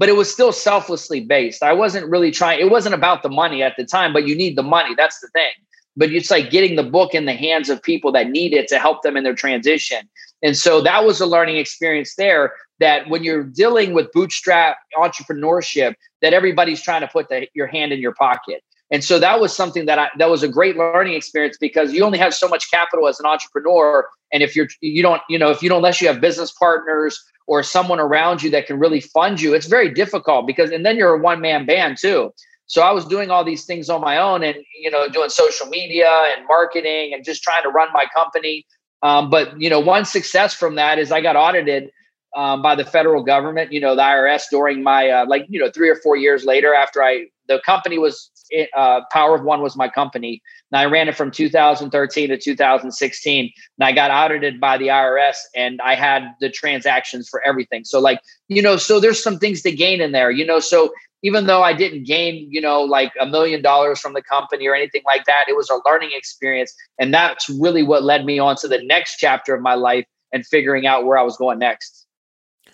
but 0.01 0.09
it 0.09 0.15
was 0.15 0.33
still 0.33 0.51
selflessly 0.51 1.19
based. 1.19 1.61
I 1.61 1.73
wasn't 1.73 2.09
really 2.09 2.31
trying, 2.31 2.59
it 2.59 2.71
wasn't 2.71 2.95
about 2.95 3.21
the 3.21 3.29
money 3.29 3.61
at 3.61 3.75
the 3.77 3.85
time, 3.85 4.13
but 4.13 4.27
you 4.27 4.35
need 4.35 4.55
the 4.55 4.63
money. 4.63 4.95
That's 4.95 5.19
the 5.19 5.27
thing. 5.27 5.51
But 5.95 6.09
it's 6.09 6.31
like 6.31 6.49
getting 6.49 6.75
the 6.75 6.81
book 6.81 7.13
in 7.13 7.25
the 7.25 7.35
hands 7.35 7.69
of 7.69 7.83
people 7.83 8.11
that 8.13 8.31
need 8.31 8.51
it 8.51 8.67
to 8.69 8.79
help 8.79 9.03
them 9.03 9.15
in 9.15 9.23
their 9.23 9.35
transition. 9.35 10.09
And 10.41 10.57
so 10.57 10.81
that 10.81 11.05
was 11.05 11.21
a 11.21 11.27
learning 11.27 11.57
experience 11.57 12.15
there 12.15 12.53
that 12.79 13.09
when 13.09 13.23
you're 13.23 13.43
dealing 13.43 13.93
with 13.93 14.11
bootstrap 14.11 14.77
entrepreneurship, 14.97 15.93
that 16.23 16.33
everybody's 16.33 16.81
trying 16.81 17.01
to 17.01 17.07
put 17.07 17.29
the, 17.29 17.47
your 17.53 17.67
hand 17.67 17.93
in 17.93 17.99
your 17.99 18.15
pocket. 18.15 18.63
And 18.91 19.03
so 19.03 19.19
that 19.19 19.39
was 19.39 19.55
something 19.55 19.85
that 19.85 19.97
I, 19.97 20.09
that 20.17 20.29
was 20.29 20.43
a 20.43 20.49
great 20.49 20.75
learning 20.75 21.13
experience 21.13 21.57
because 21.57 21.93
you 21.93 22.03
only 22.03 22.19
have 22.19 22.33
so 22.33 22.47
much 22.47 22.69
capital 22.69 23.07
as 23.07 23.19
an 23.21 23.25
entrepreneur. 23.25 24.07
And 24.33 24.43
if 24.43 24.53
you're, 24.55 24.67
you 24.81 25.01
don't, 25.01 25.21
you 25.29 25.39
know, 25.39 25.49
if 25.49 25.63
you 25.63 25.69
don't, 25.69 25.77
unless 25.77 26.01
you 26.01 26.07
have 26.09 26.19
business 26.19 26.51
partners 26.51 27.17
or 27.47 27.63
someone 27.63 28.01
around 28.01 28.43
you 28.43 28.49
that 28.51 28.67
can 28.67 28.79
really 28.79 28.99
fund 28.99 29.39
you, 29.39 29.53
it's 29.53 29.65
very 29.65 29.93
difficult 29.93 30.45
because, 30.45 30.71
and 30.71 30.85
then 30.85 30.97
you're 30.97 31.15
a 31.15 31.19
one 31.19 31.39
man 31.39 31.65
band 31.65 31.97
too. 31.97 32.33
So 32.67 32.81
I 32.81 32.91
was 32.91 33.05
doing 33.05 33.31
all 33.31 33.43
these 33.43 33.65
things 33.65 33.89
on 33.89 34.01
my 34.01 34.17
own 34.17 34.43
and, 34.43 34.57
you 34.81 34.91
know, 34.91 35.07
doing 35.09 35.29
social 35.29 35.67
media 35.67 36.09
and 36.35 36.45
marketing 36.47 37.13
and 37.13 37.23
just 37.23 37.43
trying 37.43 37.63
to 37.63 37.69
run 37.69 37.89
my 37.93 38.05
company. 38.13 38.65
Um, 39.03 39.29
but, 39.29 39.59
you 39.59 39.69
know, 39.69 39.79
one 39.79 40.05
success 40.05 40.53
from 40.53 40.75
that 40.75 40.99
is 40.99 41.11
I 41.11 41.21
got 41.21 41.35
audited 41.35 41.91
um, 42.35 42.61
by 42.61 42.75
the 42.75 42.85
federal 42.85 43.23
government, 43.23 43.71
you 43.71 43.79
know, 43.79 43.95
the 43.95 44.01
IRS 44.01 44.43
during 44.49 44.83
my, 44.83 45.09
uh, 45.09 45.25
like, 45.27 45.45
you 45.49 45.59
know, 45.59 45.69
three 45.69 45.89
or 45.89 45.95
four 45.95 46.15
years 46.15 46.45
later 46.45 46.73
after 46.73 47.03
I, 47.03 47.25
the 47.47 47.59
company 47.65 47.97
was, 47.97 48.31
uh, 48.75 49.01
Power 49.11 49.35
of 49.35 49.43
One 49.43 49.61
was 49.61 49.75
my 49.75 49.89
company. 49.89 50.41
And 50.71 50.79
I 50.79 50.85
ran 50.85 51.07
it 51.07 51.15
from 51.15 51.31
2013 51.31 52.29
to 52.29 52.37
2016. 52.37 53.51
And 53.79 53.85
I 53.85 53.91
got 53.91 54.11
audited 54.11 54.59
by 54.59 54.77
the 54.77 54.87
IRS 54.87 55.37
and 55.55 55.81
I 55.81 55.95
had 55.95 56.23
the 56.39 56.49
transactions 56.49 57.27
for 57.29 57.45
everything. 57.45 57.83
So, 57.83 57.99
like, 57.99 58.19
you 58.47 58.61
know, 58.61 58.77
so 58.77 58.99
there's 58.99 59.21
some 59.21 59.37
things 59.37 59.61
to 59.63 59.71
gain 59.71 60.01
in 60.01 60.11
there, 60.11 60.31
you 60.31 60.45
know. 60.45 60.59
So, 60.59 60.91
even 61.23 61.45
though 61.45 61.61
I 61.61 61.73
didn't 61.73 62.05
gain, 62.05 62.47
you 62.49 62.59
know, 62.59 62.81
like 62.81 63.13
a 63.19 63.27
million 63.27 63.61
dollars 63.61 63.99
from 63.99 64.13
the 64.13 64.23
company 64.23 64.67
or 64.67 64.73
anything 64.73 65.03
like 65.05 65.25
that, 65.25 65.45
it 65.47 65.55
was 65.55 65.69
a 65.69 65.79
learning 65.85 66.09
experience. 66.13 66.73
And 66.99 67.13
that's 67.13 67.47
really 67.47 67.83
what 67.83 68.03
led 68.03 68.25
me 68.25 68.39
on 68.39 68.55
to 68.57 68.67
the 68.67 68.83
next 68.83 69.17
chapter 69.17 69.53
of 69.53 69.61
my 69.61 69.75
life 69.75 70.05
and 70.33 70.45
figuring 70.45 70.87
out 70.87 71.05
where 71.05 71.17
I 71.17 71.23
was 71.23 71.37
going 71.37 71.59
next. 71.59 72.00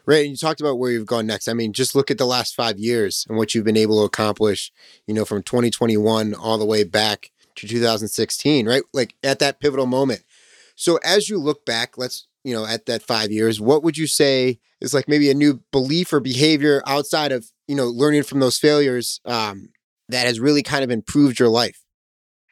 Right. 0.08 0.22
And 0.22 0.32
you 0.32 0.38
talked 0.38 0.62
about 0.62 0.80
where 0.80 0.90
you've 0.90 1.06
gone 1.06 1.28
next. 1.28 1.50
I 1.50 1.54
mean, 1.54 1.74
just 1.74 1.94
look 1.94 2.10
at 2.10 2.18
the 2.18 2.26
last 2.26 2.56
five 2.56 2.80
years 2.80 3.26
and 3.28 3.38
what 3.38 3.54
you've 3.54 3.66
been 3.66 3.76
able 3.76 4.00
to 4.00 4.06
accomplish, 4.06 4.72
you 5.06 5.14
know, 5.14 5.26
from 5.26 5.44
2021 5.44 6.34
all 6.34 6.58
the 6.58 6.66
way 6.66 6.86
back 6.86 7.32
to 7.58 7.68
2016, 7.68 8.66
right? 8.66 8.84
Like 8.94 9.16
at 9.22 9.40
that 9.40 9.60
pivotal 9.60 9.86
moment. 9.86 10.24
So 10.76 10.98
as 11.04 11.28
you 11.28 11.38
look 11.38 11.66
back, 11.66 11.98
let's, 11.98 12.26
you 12.46 12.54
know, 12.54 12.66
at 12.66 12.86
that 12.86 13.04
five 13.04 13.32
years, 13.32 13.60
what 13.60 13.84
would 13.84 13.98
you 13.98 14.08
say 14.08 14.60
is 14.80 14.94
like 14.94 15.10
maybe 15.10 15.30
a 15.30 15.34
new 15.34 15.62
belief 15.74 16.14
or 16.14 16.22
behavior 16.22 16.82
outside 16.88 17.34
of, 17.34 17.52
you 17.68 17.76
know, 17.76 17.88
learning 17.88 18.24
from 18.24 18.40
those 18.40 18.58
failures 18.58 19.20
um, 19.26 19.70
that 20.08 20.26
has 20.26 20.40
really 20.40 20.64
kind 20.64 20.86
of 20.86 20.92
improved 20.92 21.38
your 21.38 21.50
life? 21.50 21.84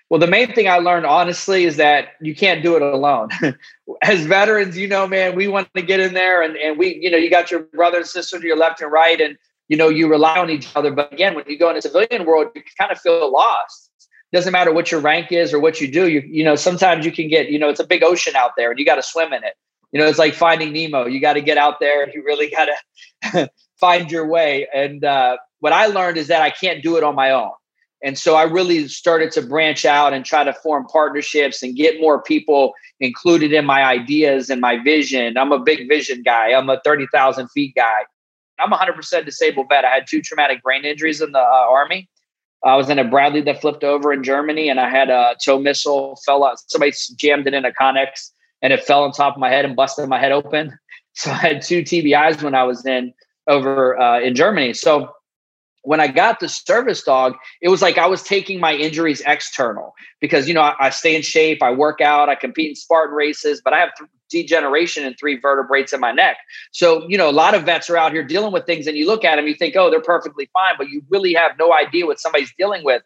Well, 0.10 0.20
the 0.20 0.28
main 0.28 0.54
thing 0.54 0.68
I 0.68 0.78
learned 0.78 1.06
honestly 1.06 1.64
is 1.64 1.78
that 1.78 2.10
you 2.22 2.36
can't 2.36 2.62
do 2.62 2.76
it 2.76 2.82
alone. 2.82 3.30
As 4.04 4.26
veterans, 4.26 4.78
you 4.78 4.88
know, 4.88 5.08
man, 5.08 5.36
we 5.36 5.48
want 5.48 5.68
to 5.74 5.82
get 5.82 6.00
in 6.00 6.14
there 6.14 6.44
and, 6.44 6.56
and 6.58 6.78
we, 6.78 6.96
you 7.02 7.10
know, 7.10 7.18
you 7.18 7.30
got 7.30 7.50
your 7.50 7.62
brother 7.62 7.98
and 7.98 8.06
sister 8.06 8.40
to 8.40 8.46
your 8.46 8.58
left 8.58 8.82
and 8.82 8.92
right. 8.92 9.20
And 9.20 9.38
you 9.68 9.78
know, 9.78 9.90
you 9.90 10.08
rely 10.08 10.38
on 10.38 10.50
each 10.50 10.68
other. 10.76 10.92
But 10.92 11.12
again, 11.12 11.36
when 11.36 11.46
you 11.48 11.58
go 11.58 11.70
in 11.70 11.78
a 11.78 11.82
civilian 11.82 12.26
world, 12.26 12.50
you 12.56 12.62
kind 12.78 12.92
of 12.92 13.00
feel 13.00 13.32
lost. 13.32 13.92
Doesn't 14.32 14.52
matter 14.52 14.74
what 14.74 14.92
your 14.92 15.00
rank 15.00 15.32
is 15.32 15.54
or 15.54 15.60
what 15.60 15.80
you 15.80 15.92
do. 15.92 16.08
You, 16.08 16.22
you 16.22 16.44
know, 16.44 16.56
sometimes 16.56 17.06
you 17.06 17.12
can 17.12 17.28
get, 17.30 17.50
you 17.50 17.58
know, 17.58 17.70
it's 17.70 17.80
a 17.80 17.88
big 17.88 18.04
ocean 18.04 18.36
out 18.36 18.52
there 18.58 18.70
and 18.70 18.80
you 18.80 18.86
got 18.86 18.96
to 18.96 19.04
swim 19.04 19.34
in 19.34 19.44
it. 19.44 19.56
You 19.92 20.00
know, 20.00 20.08
it's 20.08 20.20
like 20.20 20.34
finding 20.34 20.74
Nemo. 20.74 21.06
You 21.06 21.22
got 21.22 21.34
to 21.34 21.42
get 21.42 21.58
out 21.58 21.80
there. 21.80 22.10
You 22.10 22.24
really 22.24 22.52
got 22.52 22.68
to 23.24 23.50
find 23.80 24.12
your 24.12 24.28
way. 24.28 24.68
And 24.74 25.04
uh, 25.06 25.38
what 25.60 25.74
I 25.74 25.88
learned 25.88 26.18
is 26.18 26.28
that 26.28 26.42
I 26.42 26.50
can't 26.50 26.84
do 26.84 26.98
it 26.98 27.04
on 27.04 27.16
my 27.16 27.32
own. 27.32 27.52
And 28.04 28.18
so 28.18 28.36
I 28.36 28.44
really 28.44 28.88
started 28.88 29.32
to 29.32 29.42
branch 29.42 29.86
out 29.86 30.14
and 30.14 30.24
try 30.26 30.44
to 30.44 30.54
form 30.54 30.86
partnerships 30.86 31.64
and 31.64 31.76
get 31.76 32.00
more 32.00 32.22
people 32.22 32.74
included 33.00 33.52
in 33.54 33.66
my 33.66 33.84
ideas 33.84 34.50
and 34.50 34.62
my 34.62 34.82
vision. 34.84 35.38
I'm 35.38 35.52
a 35.52 35.60
big 35.60 35.88
vision 35.88 36.22
guy. 36.24 36.54
I'm 36.54 36.70
a 36.70 36.80
30,000 36.84 37.48
feet 37.50 37.74
guy. 37.76 38.06
I'm 38.60 38.72
100% 38.72 39.26
disabled 39.26 39.68
vet. 39.70 39.86
I 39.86 39.90
had 39.90 40.08
two 40.08 40.22
traumatic 40.22 40.62
brain 40.62 40.86
injuries 40.86 41.22
in 41.22 41.32
the 41.32 41.40
uh, 41.40 41.68
Army. 41.70 42.10
I 42.64 42.76
was 42.76 42.90
in 42.90 42.98
a 42.98 43.04
Bradley 43.04 43.42
that 43.42 43.62
flipped 43.62 43.84
over 43.84 44.12
in 44.12 44.24
Germany, 44.24 44.70
and 44.70 44.80
I 44.80 44.90
had 44.90 45.10
a 45.10 45.36
TOW 45.44 45.60
missile 45.60 46.20
fell 46.26 46.44
out. 46.44 46.58
Somebody 46.68 46.94
jammed 47.16 47.48
it 47.48 47.54
in 47.54 47.64
a 47.64 47.72
Connex, 47.72 48.32
and 48.62 48.74
it 48.74 48.84
fell 48.84 49.04
on 49.04 49.12
top 49.12 49.36
of 49.36 49.40
my 49.40 49.50
head 49.50 49.66
and 49.66 49.76
busted 49.76 50.08
my 50.10 50.20
head 50.20 50.32
open. 50.32 50.78
So 51.18 51.32
I 51.32 51.36
had 51.36 51.62
two 51.62 51.82
TBIs 51.82 52.44
when 52.44 52.56
I 52.56 52.64
was 52.64 52.86
in 52.86 53.14
over 53.48 53.98
uh, 53.98 54.20
in 54.20 54.36
Germany. 54.36 54.74
So 54.74 55.15
when 55.86 56.00
I 56.00 56.08
got 56.08 56.40
the 56.40 56.50
service 56.50 57.04
dog, 57.04 57.36
it 57.62 57.70
was 57.70 57.82
like 57.82 57.98
I 57.98 58.08
was 58.08 58.24
taking 58.24 58.60
my 58.60 58.74
injuries 58.74 59.22
external 59.26 59.94
because, 60.20 60.48
you 60.48 60.54
know, 60.54 60.62
I, 60.62 60.76
I 60.80 60.90
stay 60.90 61.16
in 61.16 61.22
shape, 61.22 61.62
I 61.62 61.72
work 61.72 62.02
out, 62.02 62.28
I 62.28 62.36
compete 62.36 62.70
in 62.70 62.76
Spartan 62.76 63.16
races, 63.16 63.62
but 63.64 63.74
I 63.74 63.80
have 63.80 63.90
th- 63.98 64.10
degeneration 64.30 65.06
in 65.06 65.14
three 65.14 65.40
vertebrates 65.40 65.94
in 65.94 66.00
my 66.00 66.12
neck. 66.12 66.38
So, 66.72 67.08
you 67.08 67.18
know, 67.18 67.30
a 67.30 67.32
lot 67.32 67.54
of 67.54 67.64
vets 67.64 67.90
are 67.90 67.98
out 67.98 68.12
here 68.12 68.24
dealing 68.24 68.52
with 68.52 68.66
things 68.66 68.88
and 68.88 68.98
you 68.98 69.06
look 69.06 69.24
at 69.24 69.36
them, 69.36 69.48
you 69.48 69.54
think, 69.54 69.76
oh, 69.76 69.90
they're 69.90 70.02
perfectly 70.02 70.50
fine, 70.54 70.74
but 70.78 70.90
you 70.90 71.04
really 71.10 71.34
have 71.34 71.52
no 71.60 71.74
idea 71.74 72.06
what 72.06 72.20
somebody's 72.20 72.54
dealing 72.58 72.84
with. 72.84 73.04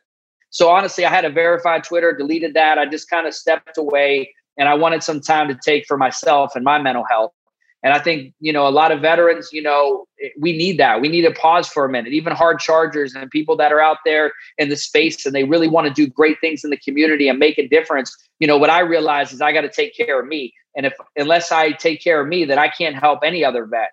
So, 0.49 0.69
honestly, 0.69 1.05
I 1.05 1.09
had 1.09 1.25
a 1.25 1.29
verified 1.29 1.83
Twitter, 1.83 2.15
deleted 2.15 2.53
that. 2.55 2.77
I 2.77 2.85
just 2.85 3.09
kind 3.09 3.27
of 3.27 3.33
stepped 3.33 3.77
away 3.77 4.33
and 4.57 4.67
I 4.67 4.73
wanted 4.73 5.03
some 5.03 5.21
time 5.21 5.47
to 5.49 5.55
take 5.55 5.85
for 5.85 5.97
myself 5.97 6.55
and 6.55 6.63
my 6.63 6.81
mental 6.81 7.03
health. 7.03 7.33
And 7.81 7.93
I 7.93 7.99
think, 7.99 8.33
you 8.39 8.51
know, 8.51 8.67
a 8.67 8.69
lot 8.69 8.91
of 8.91 9.01
veterans, 9.01 9.49
you 9.53 9.61
know, 9.61 10.05
we 10.37 10.55
need 10.57 10.77
that. 10.79 10.99
We 10.99 11.07
need 11.07 11.21
to 11.21 11.31
pause 11.31 11.67
for 11.67 11.85
a 11.85 11.89
minute. 11.89 12.11
Even 12.11 12.33
hard 12.33 12.59
chargers 12.59 13.15
and 13.15 13.29
people 13.31 13.55
that 13.57 13.71
are 13.71 13.79
out 13.79 13.97
there 14.03 14.33
in 14.57 14.69
the 14.69 14.75
space 14.75 15.25
and 15.25 15.33
they 15.33 15.45
really 15.45 15.69
want 15.69 15.87
to 15.87 15.93
do 15.93 16.05
great 16.05 16.37
things 16.41 16.63
in 16.63 16.71
the 16.71 16.77
community 16.77 17.29
and 17.29 17.39
make 17.39 17.57
a 17.57 17.67
difference. 17.67 18.15
You 18.39 18.47
know, 18.47 18.57
what 18.57 18.69
I 18.69 18.81
realize 18.81 19.31
is 19.31 19.41
I 19.41 19.53
got 19.53 19.61
to 19.61 19.69
take 19.69 19.95
care 19.95 20.19
of 20.19 20.27
me. 20.27 20.53
And 20.75 20.85
if 20.85 20.93
unless 21.15 21.51
I 21.51 21.71
take 21.71 22.01
care 22.01 22.21
of 22.21 22.27
me, 22.27 22.43
then 22.45 22.59
I 22.59 22.67
can't 22.67 22.95
help 22.95 23.19
any 23.23 23.45
other 23.45 23.65
vet. 23.65 23.91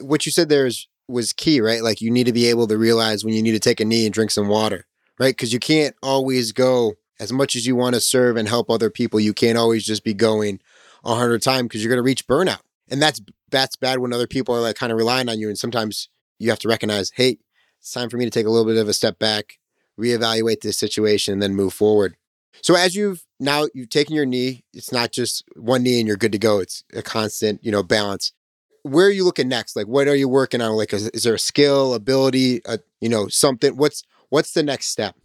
What 0.00 0.24
you 0.24 0.32
said 0.32 0.48
there 0.48 0.66
is 0.66 0.88
was 1.06 1.32
key, 1.32 1.60
right? 1.60 1.82
Like 1.82 2.00
you 2.00 2.10
need 2.10 2.24
to 2.24 2.32
be 2.32 2.46
able 2.46 2.66
to 2.68 2.78
realize 2.78 3.24
when 3.24 3.34
you 3.34 3.42
need 3.42 3.52
to 3.52 3.60
take 3.60 3.80
a 3.80 3.84
knee 3.84 4.06
and 4.06 4.14
drink 4.14 4.30
some 4.30 4.48
water, 4.48 4.86
right? 5.18 5.36
Because 5.36 5.52
you 5.52 5.58
can't 5.58 5.94
always 6.02 6.52
go 6.52 6.94
as 7.20 7.32
much 7.32 7.56
as 7.56 7.66
you 7.66 7.76
want 7.76 7.94
to 7.94 8.00
serve 8.00 8.36
and 8.36 8.48
help 8.48 8.70
other 8.70 8.90
people. 8.90 9.20
You 9.20 9.34
can't 9.34 9.58
always 9.58 9.84
just 9.84 10.02
be 10.02 10.14
going 10.14 10.60
a 11.04 11.10
100 11.10 11.42
times 11.42 11.64
because 11.64 11.82
you're 11.82 11.90
going 11.90 11.98
to 11.98 12.02
reach 12.02 12.26
burnout 12.26 12.60
and 12.90 13.00
that's 13.00 13.20
that's 13.50 13.76
bad 13.76 13.98
when 13.98 14.12
other 14.12 14.26
people 14.26 14.54
are 14.54 14.60
like 14.60 14.76
kind 14.76 14.92
of 14.92 14.98
relying 14.98 15.28
on 15.28 15.38
you 15.38 15.48
and 15.48 15.58
sometimes 15.58 16.08
you 16.38 16.50
have 16.50 16.58
to 16.58 16.68
recognize 16.68 17.10
hey 17.14 17.38
it's 17.80 17.92
time 17.92 18.08
for 18.08 18.16
me 18.16 18.24
to 18.24 18.30
take 18.30 18.46
a 18.46 18.50
little 18.50 18.66
bit 18.66 18.76
of 18.76 18.88
a 18.88 18.94
step 18.94 19.18
back 19.18 19.58
reevaluate 19.98 20.60
this 20.60 20.78
situation 20.78 21.32
and 21.32 21.42
then 21.42 21.56
move 21.56 21.74
forward. 21.74 22.16
So 22.62 22.76
as 22.76 22.94
you've 22.94 23.24
now 23.40 23.66
you've 23.74 23.90
taken 23.90 24.14
your 24.14 24.26
knee 24.26 24.64
it's 24.72 24.92
not 24.92 25.12
just 25.12 25.44
one 25.56 25.82
knee 25.82 25.98
and 25.98 26.08
you're 26.08 26.16
good 26.16 26.32
to 26.32 26.38
go 26.38 26.58
it's 26.58 26.84
a 26.94 27.02
constant 27.02 27.64
you 27.64 27.70
know 27.70 27.82
balance. 27.82 28.32
Where 28.82 29.06
are 29.06 29.10
you 29.10 29.24
looking 29.24 29.48
next? 29.48 29.76
Like 29.76 29.86
what 29.86 30.08
are 30.08 30.16
you 30.16 30.28
working 30.28 30.60
on? 30.60 30.72
Like 30.72 30.92
is, 30.92 31.08
is 31.10 31.24
there 31.24 31.34
a 31.34 31.38
skill 31.38 31.94
ability 31.94 32.62
a, 32.64 32.78
you 33.00 33.08
know 33.08 33.28
something? 33.28 33.76
What's 33.76 34.04
what's 34.30 34.52
the 34.52 34.62
next 34.62 34.86
step? 34.86 35.16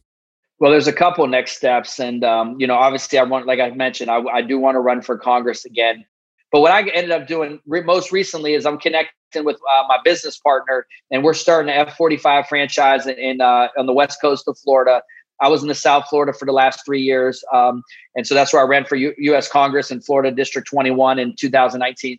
Well, 0.59 0.71
there's 0.71 0.87
a 0.87 0.93
couple 0.93 1.27
next 1.27 1.57
steps, 1.57 1.99
and 1.99 2.23
um, 2.23 2.55
you 2.57 2.67
know, 2.67 2.75
obviously, 2.75 3.19
I 3.19 3.23
want, 3.23 3.45
like 3.45 3.59
I 3.59 3.71
mentioned, 3.71 4.09
I, 4.09 4.21
I 4.33 4.41
do 4.41 4.57
want 4.57 4.75
to 4.75 4.79
run 4.79 5.01
for 5.01 5.17
Congress 5.17 5.65
again. 5.65 6.05
But 6.53 6.59
what 6.59 6.71
I 6.71 6.87
ended 6.89 7.11
up 7.11 7.25
doing 7.25 7.59
re- 7.65 7.81
most 7.81 8.11
recently 8.11 8.53
is 8.53 8.67
I'm 8.67 8.77
connecting 8.77 9.43
with 9.43 9.55
uh, 9.55 9.83
my 9.87 9.97
business 10.05 10.37
partner, 10.37 10.85
and 11.09 11.23
we're 11.23 11.33
starting 11.33 11.73
an 11.73 11.87
F45 11.87 12.47
franchise 12.47 13.07
in, 13.07 13.17
in 13.17 13.41
uh, 13.41 13.69
on 13.75 13.87
the 13.87 13.93
west 13.93 14.21
coast 14.21 14.47
of 14.47 14.55
Florida. 14.59 15.01
I 15.41 15.49
was 15.49 15.63
in 15.63 15.67
the 15.67 15.75
South 15.75 16.05
Florida 16.07 16.31
for 16.31 16.45
the 16.45 16.51
last 16.51 16.85
three 16.85 17.01
years, 17.01 17.43
um, 17.51 17.81
and 18.15 18.27
so 18.27 18.35
that's 18.35 18.53
where 18.53 18.61
I 18.61 18.65
ran 18.65 18.85
for 18.85 18.95
U- 18.95 19.15
U.S. 19.17 19.49
Congress 19.49 19.89
in 19.89 19.99
Florida 19.99 20.29
District 20.29 20.67
21 20.67 21.17
in 21.17 21.33
2019-2020 21.33 22.17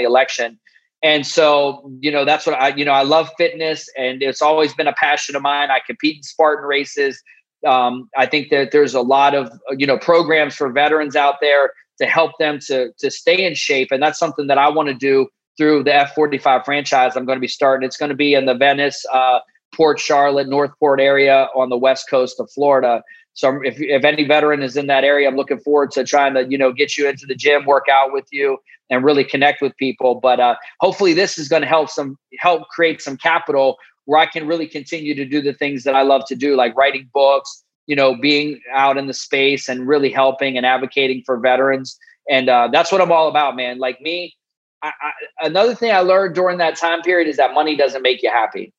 election. 0.00 0.58
And 1.04 1.24
so, 1.24 1.88
you 2.00 2.10
know, 2.10 2.24
that's 2.24 2.44
what 2.44 2.60
I, 2.60 2.74
you 2.74 2.84
know, 2.84 2.92
I 2.92 3.04
love 3.04 3.30
fitness, 3.38 3.88
and 3.96 4.20
it's 4.20 4.42
always 4.42 4.74
been 4.74 4.88
a 4.88 4.94
passion 4.94 5.36
of 5.36 5.42
mine. 5.42 5.70
I 5.70 5.78
compete 5.86 6.16
in 6.16 6.22
Spartan 6.24 6.64
races. 6.64 7.22
Um, 7.64 8.10
I 8.18 8.26
think 8.26 8.50
that 8.50 8.72
there's 8.72 8.94
a 8.94 9.00
lot 9.00 9.36
of, 9.36 9.48
you 9.78 9.86
know, 9.86 9.96
programs 9.96 10.56
for 10.56 10.72
veterans 10.72 11.14
out 11.14 11.36
there 11.40 11.70
to 11.98 12.06
help 12.06 12.32
them 12.38 12.58
to 12.66 12.92
to 12.98 13.10
stay 13.10 13.44
in 13.44 13.54
shape. 13.54 13.88
And 13.90 14.02
that's 14.02 14.18
something 14.18 14.46
that 14.46 14.58
I 14.58 14.68
want 14.68 14.88
to 14.88 14.94
do 14.94 15.28
through 15.56 15.84
the 15.84 15.90
F45 15.90 16.64
franchise. 16.64 17.16
I'm 17.16 17.24
going 17.24 17.36
to 17.36 17.40
be 17.40 17.48
starting. 17.48 17.86
It's 17.86 17.96
going 17.96 18.10
to 18.10 18.16
be 18.16 18.34
in 18.34 18.46
the 18.46 18.54
Venice, 18.54 19.04
uh, 19.12 19.40
Port 19.74 19.98
Charlotte, 19.98 20.48
Northport 20.48 21.00
area 21.00 21.48
on 21.54 21.70
the 21.70 21.76
west 21.76 22.08
coast 22.10 22.38
of 22.40 22.50
Florida. 22.50 23.02
So 23.34 23.60
if, 23.62 23.76
if 23.78 24.04
any 24.04 24.24
veteran 24.24 24.62
is 24.62 24.76
in 24.76 24.86
that 24.86 25.04
area, 25.04 25.28
I'm 25.28 25.36
looking 25.36 25.58
forward 25.58 25.90
to 25.92 26.04
trying 26.04 26.34
to 26.34 26.46
you 26.48 26.56
know 26.56 26.72
get 26.72 26.96
you 26.96 27.08
into 27.08 27.26
the 27.26 27.34
gym, 27.34 27.66
work 27.66 27.84
out 27.90 28.12
with 28.12 28.26
you, 28.32 28.58
and 28.90 29.04
really 29.04 29.24
connect 29.24 29.60
with 29.60 29.76
people. 29.76 30.16
But 30.20 30.40
uh, 30.40 30.56
hopefully, 30.80 31.12
this 31.12 31.38
is 31.38 31.48
going 31.48 31.62
to 31.62 31.68
help 31.68 31.90
some 31.90 32.18
help 32.38 32.68
create 32.68 33.02
some 33.02 33.16
capital 33.16 33.76
where 34.06 34.20
I 34.20 34.26
can 34.26 34.46
really 34.46 34.66
continue 34.66 35.14
to 35.14 35.24
do 35.24 35.42
the 35.42 35.52
things 35.52 35.84
that 35.84 35.94
I 35.94 36.02
love 36.02 36.24
to 36.28 36.36
do, 36.36 36.56
like 36.56 36.76
writing 36.76 37.10
books, 37.12 37.64
you 37.86 37.96
know, 37.96 38.16
being 38.16 38.60
out 38.74 38.98
in 38.98 39.06
the 39.06 39.14
space 39.14 39.68
and 39.68 39.86
really 39.86 40.10
helping 40.10 40.56
and 40.56 40.66
advocating 40.66 41.22
for 41.24 41.38
veterans. 41.38 41.98
And 42.28 42.48
uh, 42.48 42.68
that's 42.72 42.90
what 42.90 43.00
I'm 43.00 43.12
all 43.12 43.28
about, 43.28 43.56
man. 43.56 43.78
Like 43.78 44.00
me, 44.00 44.34
I, 44.82 44.88
I, 44.88 45.46
another 45.46 45.74
thing 45.74 45.92
I 45.92 46.00
learned 46.00 46.34
during 46.34 46.58
that 46.58 46.76
time 46.76 47.02
period 47.02 47.28
is 47.28 47.36
that 47.36 47.54
money 47.54 47.76
doesn't 47.76 48.02
make 48.02 48.22
you 48.22 48.30
happy. 48.30 48.72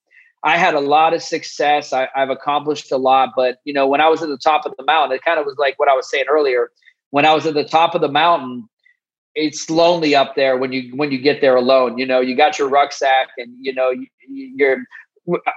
I 0.44 0.58
had 0.58 0.76
a 0.76 0.80
lot 0.80 1.14
of 1.14 1.24
success. 1.24 1.94
I, 1.94 2.08
I've 2.16 2.30
accomplished 2.30 2.92
a 2.92 2.98
lot, 2.98 3.30
but 3.36 3.60
you 3.64 3.74
know, 3.74 3.88
when 3.88 4.02
I 4.02 4.10
was 4.10 4.22
at 4.22 4.30
the 4.30 4.38
top 4.38 4.66
of 4.66 4.74
the 4.78 4.84
mountain, 4.84 5.16
it 5.16 5.24
kind 5.24 5.40
of 5.40 5.46
was 5.46 5.58
like 5.58 5.80
what 5.80 5.90
I 5.90 5.94
was 5.94 6.10
saying 6.10 6.26
earlier. 6.30 6.72
When 7.10 7.26
I 7.26 7.34
was 7.34 7.46
at 7.46 7.54
the 7.54 7.64
top 7.64 7.96
of 7.96 8.02
the 8.02 8.10
mountain, 8.10 8.68
it's 9.34 9.70
lonely 9.70 10.16
up 10.16 10.36
there 10.36 10.58
when 10.58 10.72
you 10.72 10.96
when 10.96 11.12
you 11.12 11.18
get 11.18 11.42
there 11.42 11.56
alone. 11.56 11.98
You 11.98 12.06
know, 12.06 12.20
you 12.20 12.36
got 12.36 12.60
your 12.60 12.70
rucksack, 12.70 13.30
and 13.38 13.54
you 13.60 13.74
know 13.74 13.90
you, 13.90 14.08
you're 14.28 14.84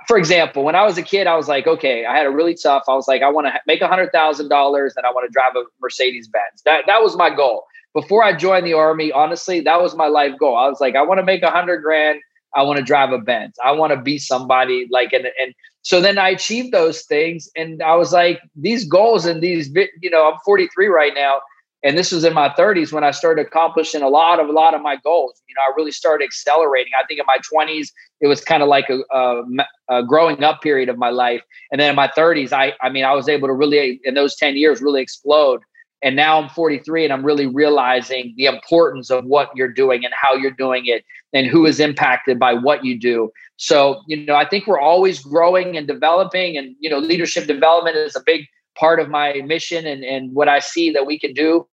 for 0.06 0.18
example, 0.18 0.64
when 0.64 0.74
I 0.74 0.84
was 0.84 0.98
a 0.98 1.02
kid, 1.02 1.26
I 1.26 1.36
was 1.36 1.48
like, 1.48 1.66
okay, 1.66 2.04
I 2.04 2.16
had 2.16 2.26
a 2.26 2.30
really 2.30 2.54
tough. 2.54 2.84
I 2.88 2.94
was 2.94 3.06
like, 3.06 3.22
I 3.22 3.30
want 3.30 3.46
to 3.46 3.60
make 3.66 3.80
a 3.80 3.88
hundred 3.88 4.10
thousand 4.12 4.48
dollars 4.48 4.94
and 4.96 5.06
I 5.06 5.10
want 5.10 5.28
to 5.28 5.32
drive 5.32 5.54
a 5.56 5.64
Mercedes 5.80 6.28
Benz. 6.28 6.62
That 6.64 6.84
that 6.86 7.02
was 7.02 7.16
my 7.16 7.34
goal 7.34 7.64
before 7.94 8.24
I 8.24 8.36
joined 8.36 8.66
the 8.66 8.74
army. 8.74 9.12
Honestly, 9.12 9.60
that 9.60 9.80
was 9.80 9.94
my 9.94 10.08
life 10.08 10.32
goal. 10.38 10.56
I 10.56 10.68
was 10.68 10.80
like, 10.80 10.96
I 10.96 11.02
want 11.02 11.18
to 11.18 11.24
make 11.24 11.42
a 11.42 11.50
hundred 11.50 11.82
grand. 11.82 12.20
I 12.54 12.62
want 12.64 12.78
to 12.78 12.84
drive 12.84 13.12
a 13.12 13.18
Benz. 13.18 13.54
I 13.64 13.70
want 13.72 13.92
to 13.92 14.00
be 14.00 14.18
somebody 14.18 14.88
like 14.90 15.12
and 15.12 15.26
and 15.40 15.54
so 15.82 16.00
then 16.00 16.18
I 16.18 16.28
achieved 16.28 16.72
those 16.72 17.02
things, 17.02 17.48
and 17.56 17.82
I 17.82 17.94
was 17.94 18.12
like, 18.12 18.40
these 18.54 18.84
goals 18.84 19.24
and 19.24 19.42
these, 19.42 19.70
you 20.02 20.10
know, 20.10 20.30
I'm 20.30 20.38
43 20.44 20.88
right 20.88 21.12
now 21.14 21.40
and 21.82 21.96
this 21.96 22.12
was 22.12 22.25
in 22.25 22.34
my 22.34 22.50
30s 22.50 22.92
when 22.92 23.04
I 23.04 23.10
started 23.10 23.46
accomplishing 23.46 24.02
a 24.02 24.08
lot 24.08 24.38
of 24.38 24.49
a 24.49 24.52
lot 24.52 24.75
of 24.75 24.82
my 24.82 24.96
goals. 24.96 25.40
You 25.49 25.54
know, 25.54 25.62
I 25.62 25.75
really 25.76 25.92
started 25.92 26.25
accelerating. 26.25 26.92
I 27.00 27.06
think 27.06 27.20
in 27.20 27.26
my 27.26 27.38
20s 27.52 27.88
it 28.20 28.26
was 28.26 28.42
kind 28.42 28.62
of 28.62 28.68
like 28.68 28.90
a, 28.90 29.00
a, 29.10 29.42
a, 29.88 30.02
growing 30.04 30.42
up 30.44 30.60
period 30.60 30.88
of 30.88 30.99
my 30.99 31.10
life, 31.10 31.42
and 31.72 31.80
then 31.80 31.90
in 31.90 31.96
my 31.96 32.08
30s, 32.08 32.52
I 32.52 32.75
I 32.82 32.90
mean, 32.90 33.04
I 33.04 33.14
was 33.14 33.28
able 33.28 33.49
to 33.49 33.54
really 33.54 34.00
in 34.04 34.14
those 34.14 34.37
10 34.37 34.56
years 34.56 34.82
really 34.82 35.02
explode. 35.02 35.62
And 36.02 36.16
now 36.16 36.40
I'm 36.40 36.49
43 36.49 37.04
and 37.04 37.12
I'm 37.12 37.22
really 37.22 37.46
realizing 37.46 38.32
the 38.38 38.46
importance 38.46 39.10
of 39.10 39.22
what 39.26 39.50
you're 39.54 39.70
doing 39.70 40.02
and 40.02 40.14
how 40.18 40.34
you're 40.34 40.50
doing 40.50 40.87
it 40.87 41.04
and 41.34 41.46
who 41.46 41.66
is 41.66 41.78
impacted 41.78 42.38
by 42.38 42.54
what 42.54 42.87
you 42.87 42.99
do. 42.99 43.30
So, 43.58 44.00
you 44.06 44.25
know, 44.25 44.34
I 44.34 44.49
think 44.49 44.66
we're 44.66 44.80
always 44.80 45.20
growing 45.20 45.76
and 45.76 45.87
developing 45.87 46.56
and, 46.56 46.75
you 46.80 46.88
know, 46.88 46.99
leadership 46.99 47.46
development 47.46 47.96
is 47.96 48.16
a 48.16 48.22
big 48.25 48.46
part 48.80 48.99
of 48.99 49.10
my 49.10 49.34
mission 49.44 49.87
and, 49.87 50.02
and 50.02 50.34
what 50.34 50.49
I 50.49 50.58
see 50.58 50.90
that 50.90 51.06
we 51.06 51.18
can 51.18 51.34
do 51.34 51.68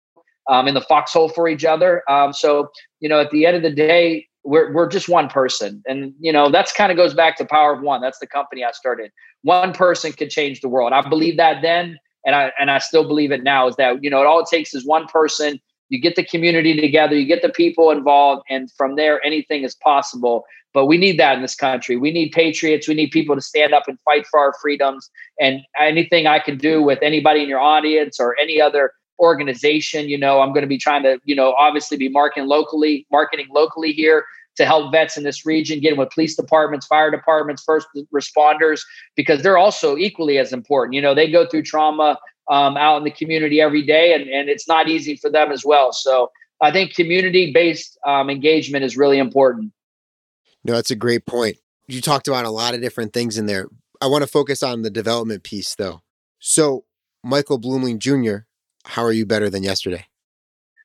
um, 0.50 0.67
in 0.67 0.74
the 0.74 0.81
foxhole 0.81 1.29
for 1.29 1.48
each 1.50 1.65
other. 1.65 2.01
Um, 2.10 2.31
so, 2.33 2.69
you 3.01 3.10
know, 3.10 3.19
at 3.19 3.29
the 3.31 3.45
end 3.45 3.57
of 3.57 3.63
the 3.63 3.72
day, 3.72 4.27
we're, 4.45 4.74
we're 4.74 4.88
just 4.88 5.10
one 5.10 5.27
person. 5.27 5.83
And, 5.86 6.13
you 6.19 6.33
know, 6.33 6.50
that's 6.50 6.72
kind 6.74 6.91
of 6.91 6.98
goes 6.98 7.13
back 7.13 7.38
to 7.38 7.45
power 7.45 7.74
of 7.74 7.81
one. 7.81 8.01
That's 8.01 8.19
the 8.19 8.27
company 8.27 8.63
I 8.63 8.72
started. 8.72 9.12
One 9.41 9.74
person 9.74 10.13
can 10.13 10.29
change 10.29 10.62
the 10.62 10.69
world. 10.69 10.93
I 10.93 11.07
believe 11.07 11.38
that 11.38 11.62
then. 11.62 11.98
And 12.25 12.36
I, 12.36 12.51
and 12.57 12.72
I 12.72 12.79
still 12.79 13.05
believe 13.05 13.31
it 13.31 13.43
now 13.43 13.67
is 13.67 13.75
that, 13.75 14.01
you 14.01 14.10
know, 14.10 14.22
it 14.22 14.25
all 14.25 14.39
it 14.39 14.48
takes 14.50 14.74
is 14.74 14.86
one 14.86 15.07
person. 15.07 15.60
You 15.93 16.00
get 16.01 16.15
the 16.15 16.25
community 16.25 16.73
together, 16.88 17.15
you 17.15 17.27
get 17.27 17.43
the 17.43 17.50
people 17.63 17.91
involved, 17.91 18.41
and 18.50 18.71
from 18.79 18.95
there, 18.95 19.23
anything 19.23 19.63
is 19.63 19.75
possible. 19.75 20.43
But 20.73 20.88
we 20.88 20.97
need 20.97 21.19
that 21.19 21.35
in 21.35 21.43
this 21.43 21.53
country. 21.53 21.97
We 21.97 22.12
need 22.12 22.31
patriots. 22.31 22.88
We 22.88 22.95
need 22.95 23.12
people 23.12 23.35
to 23.35 23.41
stand 23.41 23.75
up 23.77 23.83
and 23.88 24.00
fight 24.07 24.25
for 24.25 24.39
our 24.39 24.53
freedoms. 24.59 25.12
And 25.39 25.62
anything 25.79 26.25
I 26.25 26.39
can 26.39 26.57
do 26.57 26.81
with 26.81 26.97
anybody 27.03 27.43
in 27.43 27.47
your 27.47 27.59
audience 27.59 28.19
or 28.19 28.35
any 28.41 28.59
other 28.59 28.91
organization, 29.19 30.09
you 30.09 30.17
know, 30.17 30.41
I'm 30.41 30.50
going 30.50 30.63
to 30.63 30.73
be 30.75 30.79
trying 30.79 31.03
to, 31.03 31.19
you 31.25 31.35
know, 31.35 31.53
obviously 31.59 31.95
be 31.95 32.09
marketing 32.09 32.50
locally, 32.50 33.05
marketing 33.12 33.50
locally 33.51 33.93
here. 33.93 34.25
to 34.55 34.65
help 34.65 34.91
vets 34.91 35.17
in 35.17 35.23
this 35.23 35.45
region, 35.45 35.79
getting 35.79 35.97
with 35.97 36.09
police 36.12 36.35
departments, 36.35 36.85
fire 36.85 37.09
departments, 37.09 37.63
first 37.63 37.88
responders, 38.13 38.81
because 39.15 39.41
they're 39.41 39.57
also 39.57 39.97
equally 39.97 40.38
as 40.38 40.53
important. 40.53 40.93
You 40.93 41.01
know, 41.01 41.15
they 41.15 41.31
go 41.31 41.47
through 41.47 41.63
trauma 41.63 42.17
um, 42.50 42.77
out 42.77 42.97
in 42.97 43.03
the 43.03 43.12
community 43.12 43.62
every 43.62 43.83
day, 43.83 44.13
and, 44.13 44.29
and 44.29 44.50
it's 44.50 44.67
not 44.67 44.88
easy 44.88 45.15
for 45.15 45.29
them 45.29 45.51
as 45.51 45.63
well. 45.65 45.93
So 45.93 46.31
I 46.62 46.71
think 46.71 46.93
community 46.93 47.51
based 47.51 47.97
um, 48.05 48.29
engagement 48.29 48.83
is 48.83 48.97
really 48.97 49.19
important. 49.19 49.71
No, 50.63 50.73
that's 50.73 50.91
a 50.91 50.95
great 50.95 51.25
point. 51.25 51.57
You 51.88 52.01
talked 52.01 52.27
about 52.27 52.45
a 52.45 52.50
lot 52.50 52.73
of 52.73 52.81
different 52.81 53.13
things 53.13 53.38
in 53.38 53.45
there. 53.45 53.67
I 54.01 54.07
want 54.07 54.23
to 54.23 54.27
focus 54.27 54.63
on 54.63 54.81
the 54.81 54.89
development 54.89 55.43
piece 55.43 55.75
though. 55.75 56.01
So, 56.39 56.85
Michael 57.23 57.59
Bluemling 57.59 58.00
Jr., 58.00 58.45
how 58.85 59.03
are 59.03 59.12
you 59.12 59.25
better 59.25 59.50
than 59.50 59.63
yesterday? 59.63 60.05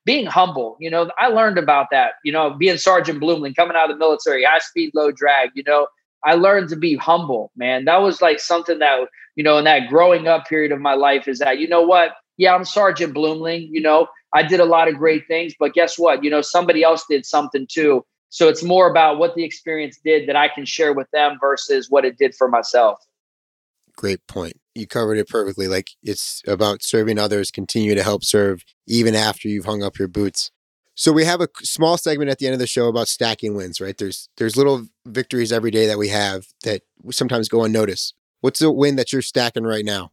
Being 0.05 0.27
humble, 0.27 0.77
you 0.81 0.91
know, 0.91 1.11
I 1.19 1.29
learned 1.29 1.59
about 1.59 1.89
that, 1.91 2.13
you 2.25 2.33
know, 2.33 2.51
being 2.51 2.79
Sergeant 2.79 3.21
Bluemling, 3.21 3.55
coming 3.55 3.77
out 3.77 3.91
of 3.91 3.97
the 3.97 3.99
military, 3.99 4.45
high 4.45 4.61
speed, 4.61 4.93
low 4.95 5.11
drag, 5.11 5.51
you 5.55 5.65
know, 5.67 5.87
I 6.25 6.35
learned 6.35 6.69
to 6.71 6.77
be 6.77 6.97
humble, 6.97 7.53
man. 7.57 7.85
That 7.85 7.99
was 7.99 8.21
like 8.21 8.41
something 8.41 8.79
that, 8.81 9.09
you 9.37 9.45
know, 9.45 9.59
in 9.59 9.65
that 9.65 9.89
growing 9.89 10.27
up 10.27 10.47
period 10.47 10.73
of 10.73 10.81
my 10.81 10.95
life 10.95 11.29
is 11.29 11.39
that, 11.39 11.59
you 11.59 11.69
know 11.69 11.83
what? 11.83 12.17
Yeah, 12.37 12.55
I'm 12.55 12.65
Sergeant 12.65 13.15
Bluemling, 13.15 13.69
you 13.71 13.81
know, 13.81 14.07
I 14.35 14.43
did 14.43 14.61
a 14.61 14.65
lot 14.65 14.89
of 14.89 14.97
great 14.97 15.27
things, 15.27 15.55
but 15.59 15.75
guess 15.75 15.99
what? 15.99 16.23
You 16.23 16.31
know, 16.31 16.43
somebody 16.43 16.83
else 16.83 17.05
did 17.09 17.25
something 17.25 17.67
too. 17.69 18.05
So 18.31 18.49
it's 18.49 18.63
more 18.63 18.91
about 18.91 19.19
what 19.19 19.35
the 19.35 19.45
experience 19.45 19.99
did 20.05 20.29
that 20.29 20.37
I 20.37 20.49
can 20.49 20.65
share 20.67 20.93
with 20.93 21.11
them 21.13 21.39
versus 21.41 21.89
what 21.91 22.05
it 22.05 22.19
did 22.19 22.35
for 22.35 22.49
myself. 22.49 22.99
Great 23.97 24.25
point. 24.27 24.61
You 24.75 24.87
covered 24.87 25.19
it 25.19 25.29
perfectly. 25.29 25.67
Like 25.67 25.89
it's 26.03 26.43
about 26.47 26.83
serving 26.83 27.19
others, 27.19 27.51
continue 27.51 27.95
to 27.95 28.03
help 28.03 28.23
serve 28.23 28.65
even 28.87 29.15
after 29.15 29.49
you've 29.49 29.65
hung 29.65 29.83
up 29.83 29.99
your 29.99 30.09
boots. 30.09 30.51
So 30.99 31.13
we 31.13 31.25
have 31.25 31.41
a 31.41 31.49
small 31.63 31.97
segment 31.97 32.29
at 32.29 32.39
the 32.39 32.47
end 32.47 32.55
of 32.55 32.59
the 32.59 32.67
show 32.67 32.89
about 32.89 33.07
stacking 33.07 33.55
wins, 33.55 33.81
right? 33.81 33.97
There's 33.97 34.29
there's 34.37 34.57
little 34.57 34.89
victories 35.07 35.53
every 35.53 35.71
day 35.71 35.87
that 35.87 35.97
we 35.97 36.09
have 36.09 36.49
that 36.65 36.83
sometimes 37.11 37.49
go 37.49 37.63
unnoticed. 37.63 38.15
What's 38.41 38.59
the 38.59 38.73
win 38.73 38.97
that 38.97 39.13
you're 39.13 39.23
stacking 39.23 39.63
right 39.63 39.85
now? 39.85 40.11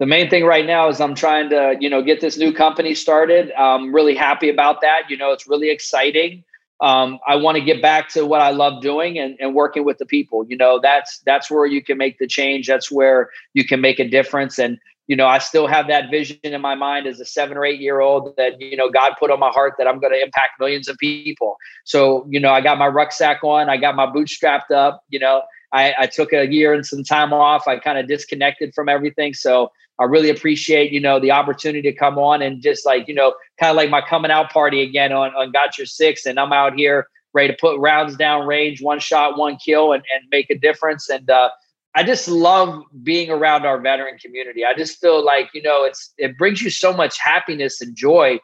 the 0.00 0.06
main 0.06 0.28
thing 0.28 0.44
right 0.44 0.66
now 0.66 0.88
is 0.88 1.00
I'm 1.00 1.14
trying 1.14 1.50
to, 1.50 1.76
you 1.78 1.88
know, 1.88 2.02
get 2.02 2.20
this 2.20 2.36
new 2.36 2.52
company 2.52 2.94
started. 2.94 3.52
I'm 3.52 3.94
really 3.94 4.14
happy 4.14 4.48
about 4.48 4.80
that. 4.80 5.02
You 5.08 5.16
know, 5.16 5.32
it's 5.32 5.46
really 5.46 5.70
exciting. 5.70 6.42
Um, 6.80 7.18
I 7.26 7.36
want 7.36 7.56
to 7.56 7.64
get 7.64 7.80
back 7.80 8.08
to 8.10 8.26
what 8.26 8.40
I 8.40 8.50
love 8.50 8.82
doing 8.82 9.18
and, 9.18 9.36
and 9.40 9.54
working 9.54 9.84
with 9.84 9.98
the 9.98 10.06
people. 10.06 10.44
You 10.46 10.56
know, 10.56 10.80
that's 10.82 11.20
that's 11.20 11.50
where 11.50 11.66
you 11.66 11.82
can 11.82 11.98
make 11.98 12.18
the 12.18 12.26
change. 12.26 12.66
That's 12.66 12.90
where 12.90 13.30
you 13.54 13.64
can 13.64 13.80
make 13.80 13.98
a 13.98 14.08
difference. 14.08 14.58
And 14.58 14.78
you 15.06 15.16
know, 15.16 15.26
I 15.26 15.38
still 15.38 15.66
have 15.66 15.86
that 15.88 16.10
vision 16.10 16.38
in 16.42 16.60
my 16.60 16.74
mind 16.74 17.06
as 17.06 17.20
a 17.20 17.26
seven 17.26 17.56
or 17.56 17.64
eight 17.64 17.80
year 17.80 18.00
old 18.00 18.34
that 18.36 18.60
you 18.60 18.76
know 18.76 18.90
God 18.90 19.14
put 19.18 19.30
on 19.30 19.38
my 19.38 19.50
heart 19.50 19.74
that 19.78 19.86
I'm 19.86 20.00
going 20.00 20.12
to 20.12 20.20
impact 20.20 20.52
millions 20.58 20.88
of 20.88 20.96
people. 20.98 21.56
So 21.84 22.26
you 22.28 22.40
know, 22.40 22.52
I 22.52 22.60
got 22.60 22.78
my 22.78 22.88
rucksack 22.88 23.44
on, 23.44 23.68
I 23.68 23.76
got 23.76 23.94
my 23.94 24.10
boots 24.10 24.32
strapped 24.32 24.70
up. 24.70 25.04
You 25.08 25.20
know, 25.20 25.42
I, 25.74 25.92
I 25.98 26.06
took 26.06 26.32
a 26.32 26.46
year 26.46 26.72
and 26.72 26.86
some 26.86 27.02
time 27.02 27.32
off. 27.32 27.66
I 27.66 27.78
kind 27.78 27.98
of 27.98 28.06
disconnected 28.06 28.72
from 28.74 28.88
everything. 28.88 29.34
So 29.34 29.72
I 29.98 30.04
really 30.04 30.30
appreciate, 30.30 30.92
you 30.92 31.00
know, 31.00 31.18
the 31.18 31.32
opportunity 31.32 31.90
to 31.90 31.96
come 31.96 32.16
on 32.16 32.42
and 32.42 32.62
just 32.62 32.86
like, 32.86 33.08
you 33.08 33.14
know, 33.14 33.34
kind 33.58 33.70
of 33.70 33.76
like 33.76 33.90
my 33.90 34.00
coming 34.00 34.30
out 34.30 34.52
party 34.52 34.82
again 34.82 35.12
on, 35.12 35.30
on 35.34 35.50
Got 35.50 35.76
Your 35.76 35.86
Six. 35.86 36.26
And 36.26 36.38
I'm 36.38 36.52
out 36.52 36.74
here 36.74 37.08
ready 37.32 37.52
to 37.52 37.58
put 37.60 37.78
rounds 37.80 38.16
down 38.16 38.46
range, 38.46 38.80
one 38.82 39.00
shot, 39.00 39.36
one 39.36 39.56
kill, 39.56 39.92
and, 39.92 40.04
and 40.14 40.24
make 40.30 40.48
a 40.48 40.56
difference. 40.56 41.08
And 41.08 41.28
uh, 41.28 41.50
I 41.96 42.04
just 42.04 42.28
love 42.28 42.82
being 43.02 43.30
around 43.30 43.66
our 43.66 43.80
veteran 43.80 44.18
community. 44.18 44.64
I 44.64 44.74
just 44.74 45.00
feel 45.00 45.24
like, 45.24 45.50
you 45.54 45.62
know, 45.62 45.84
it's 45.84 46.14
it 46.18 46.38
brings 46.38 46.62
you 46.62 46.70
so 46.70 46.92
much 46.92 47.18
happiness 47.18 47.80
and 47.80 47.96
joy. 47.96 48.38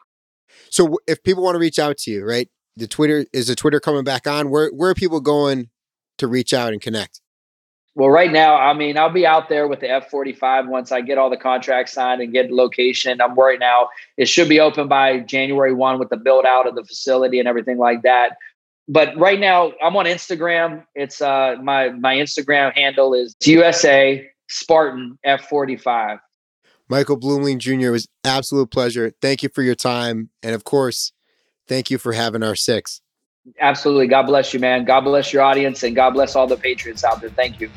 So 0.69 0.97
if 1.07 1.23
people 1.23 1.43
want 1.43 1.55
to 1.55 1.59
reach 1.59 1.79
out 1.79 1.97
to 1.99 2.11
you, 2.11 2.25
right? 2.25 2.49
The 2.75 2.87
Twitter 2.87 3.25
is 3.31 3.47
the 3.47 3.55
Twitter 3.55 3.79
coming 3.79 4.03
back 4.03 4.27
on? 4.27 4.49
Where 4.49 4.69
where 4.69 4.89
are 4.89 4.95
people 4.95 5.21
going 5.21 5.69
to 6.21 6.27
reach 6.27 6.53
out 6.53 6.71
and 6.71 6.81
connect? 6.81 7.21
Well, 7.93 8.09
right 8.09 8.31
now, 8.31 8.55
I 8.55 8.73
mean, 8.73 8.97
I'll 8.97 9.11
be 9.11 9.25
out 9.25 9.49
there 9.49 9.67
with 9.67 9.81
the 9.81 9.89
F 9.89 10.09
45 10.09 10.69
once 10.69 10.93
I 10.93 11.01
get 11.01 11.17
all 11.17 11.29
the 11.29 11.35
contracts 11.35 11.91
signed 11.91 12.21
and 12.21 12.31
get 12.31 12.49
location. 12.49 13.19
I'm 13.19 13.35
right 13.35 13.59
now, 13.59 13.89
it 14.15 14.29
should 14.29 14.47
be 14.47 14.61
open 14.61 14.87
by 14.87 15.19
January 15.19 15.73
1 15.73 15.99
with 15.99 16.09
the 16.09 16.15
build 16.15 16.45
out 16.45 16.67
of 16.67 16.75
the 16.75 16.85
facility 16.85 17.37
and 17.39 17.49
everything 17.49 17.77
like 17.77 18.03
that. 18.03 18.37
But 18.87 19.17
right 19.17 19.39
now, 19.39 19.73
I'm 19.83 19.95
on 19.97 20.05
Instagram. 20.05 20.85
It's 20.95 21.21
uh, 21.21 21.55
my 21.61 21.89
my 21.89 22.15
Instagram 22.15 22.73
handle 22.73 23.13
is 23.13 23.35
USA 23.43 24.27
Spartan 24.49 25.17
F45. 25.25 26.19
Michael 26.89 27.17
Bluemling 27.17 27.57
Jr. 27.57 27.91
was 27.91 28.07
absolute 28.23 28.71
pleasure. 28.71 29.13
Thank 29.21 29.43
you 29.43 29.49
for 29.49 29.61
your 29.61 29.75
time, 29.75 30.29
and 30.43 30.55
of 30.55 30.63
course, 30.63 31.13
thank 31.67 31.91
you 31.91 31.97
for 31.97 32.13
having 32.13 32.43
our 32.43 32.55
six. 32.55 33.01
Absolutely. 33.59 34.07
God 34.07 34.23
bless 34.23 34.53
you, 34.53 34.59
man. 34.59 34.85
God 34.85 35.01
bless 35.01 35.33
your 35.33 35.41
audience 35.41 35.83
and 35.83 35.95
God 35.95 36.11
bless 36.11 36.35
all 36.35 36.47
the 36.47 36.57
Patriots 36.57 37.03
out 37.03 37.21
there. 37.21 37.29
Thank 37.29 37.59
you. 37.59 37.69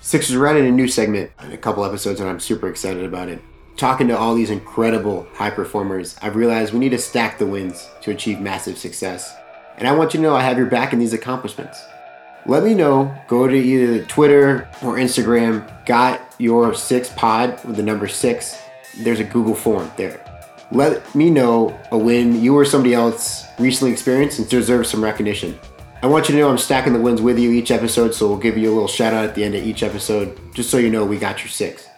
Sixers 0.00 0.36
running 0.36 0.66
a 0.66 0.70
new 0.70 0.88
segment 0.88 1.30
in 1.42 1.52
a 1.52 1.58
couple 1.58 1.84
episodes, 1.84 2.20
and 2.20 2.30
I'm 2.30 2.40
super 2.40 2.68
excited 2.68 3.04
about 3.04 3.28
it. 3.28 3.42
Talking 3.76 4.08
to 4.08 4.16
all 4.16 4.34
these 4.34 4.50
incredible 4.50 5.26
high 5.34 5.50
performers, 5.50 6.16
I've 6.22 6.36
realized 6.36 6.72
we 6.72 6.78
need 6.78 6.90
to 6.90 6.98
stack 6.98 7.38
the 7.38 7.46
wins 7.46 7.88
to 8.02 8.10
achieve 8.10 8.40
massive 8.40 8.78
success. 8.78 9.36
And 9.76 9.86
I 9.86 9.92
want 9.92 10.14
you 10.14 10.18
to 10.18 10.22
know 10.22 10.34
I 10.34 10.42
have 10.42 10.56
your 10.56 10.66
back 10.66 10.92
in 10.92 10.98
these 10.98 11.12
accomplishments. 11.12 11.80
Let 12.46 12.62
me 12.62 12.74
know. 12.74 13.14
Go 13.28 13.46
to 13.46 13.54
either 13.54 14.04
Twitter 14.06 14.68
or 14.82 14.94
Instagram, 14.94 15.84
got 15.84 16.34
your 16.38 16.74
six 16.74 17.10
pod 17.10 17.62
with 17.64 17.76
the 17.76 17.82
number 17.82 18.08
six. 18.08 18.58
There's 18.96 19.20
a 19.20 19.24
Google 19.24 19.54
form 19.54 19.90
there 19.96 20.27
let 20.70 21.14
me 21.14 21.30
know 21.30 21.78
a 21.90 21.98
win 21.98 22.40
you 22.42 22.56
or 22.56 22.64
somebody 22.64 22.94
else 22.94 23.44
recently 23.58 23.92
experienced 23.92 24.38
and 24.38 24.48
deserves 24.48 24.90
some 24.90 25.02
recognition. 25.02 25.58
I 26.02 26.06
want 26.06 26.28
you 26.28 26.34
to 26.34 26.40
know 26.40 26.50
I'm 26.50 26.58
stacking 26.58 26.92
the 26.92 27.00
wins 27.00 27.20
with 27.20 27.38
you 27.38 27.50
each 27.50 27.70
episode, 27.70 28.14
so 28.14 28.28
we'll 28.28 28.38
give 28.38 28.56
you 28.56 28.70
a 28.70 28.74
little 28.74 28.88
shout 28.88 29.12
out 29.12 29.24
at 29.24 29.34
the 29.34 29.42
end 29.42 29.54
of 29.54 29.64
each 29.64 29.82
episode, 29.82 30.38
just 30.54 30.70
so 30.70 30.78
you 30.78 30.90
know 30.90 31.04
we 31.04 31.18
got 31.18 31.40
your 31.40 31.48
six. 31.48 31.88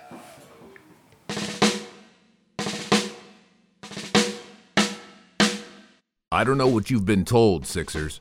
I 6.33 6.45
don't 6.45 6.57
know 6.57 6.69
what 6.69 6.91
you've 6.91 7.05
been 7.05 7.25
told, 7.25 7.67
Sixers 7.67 8.21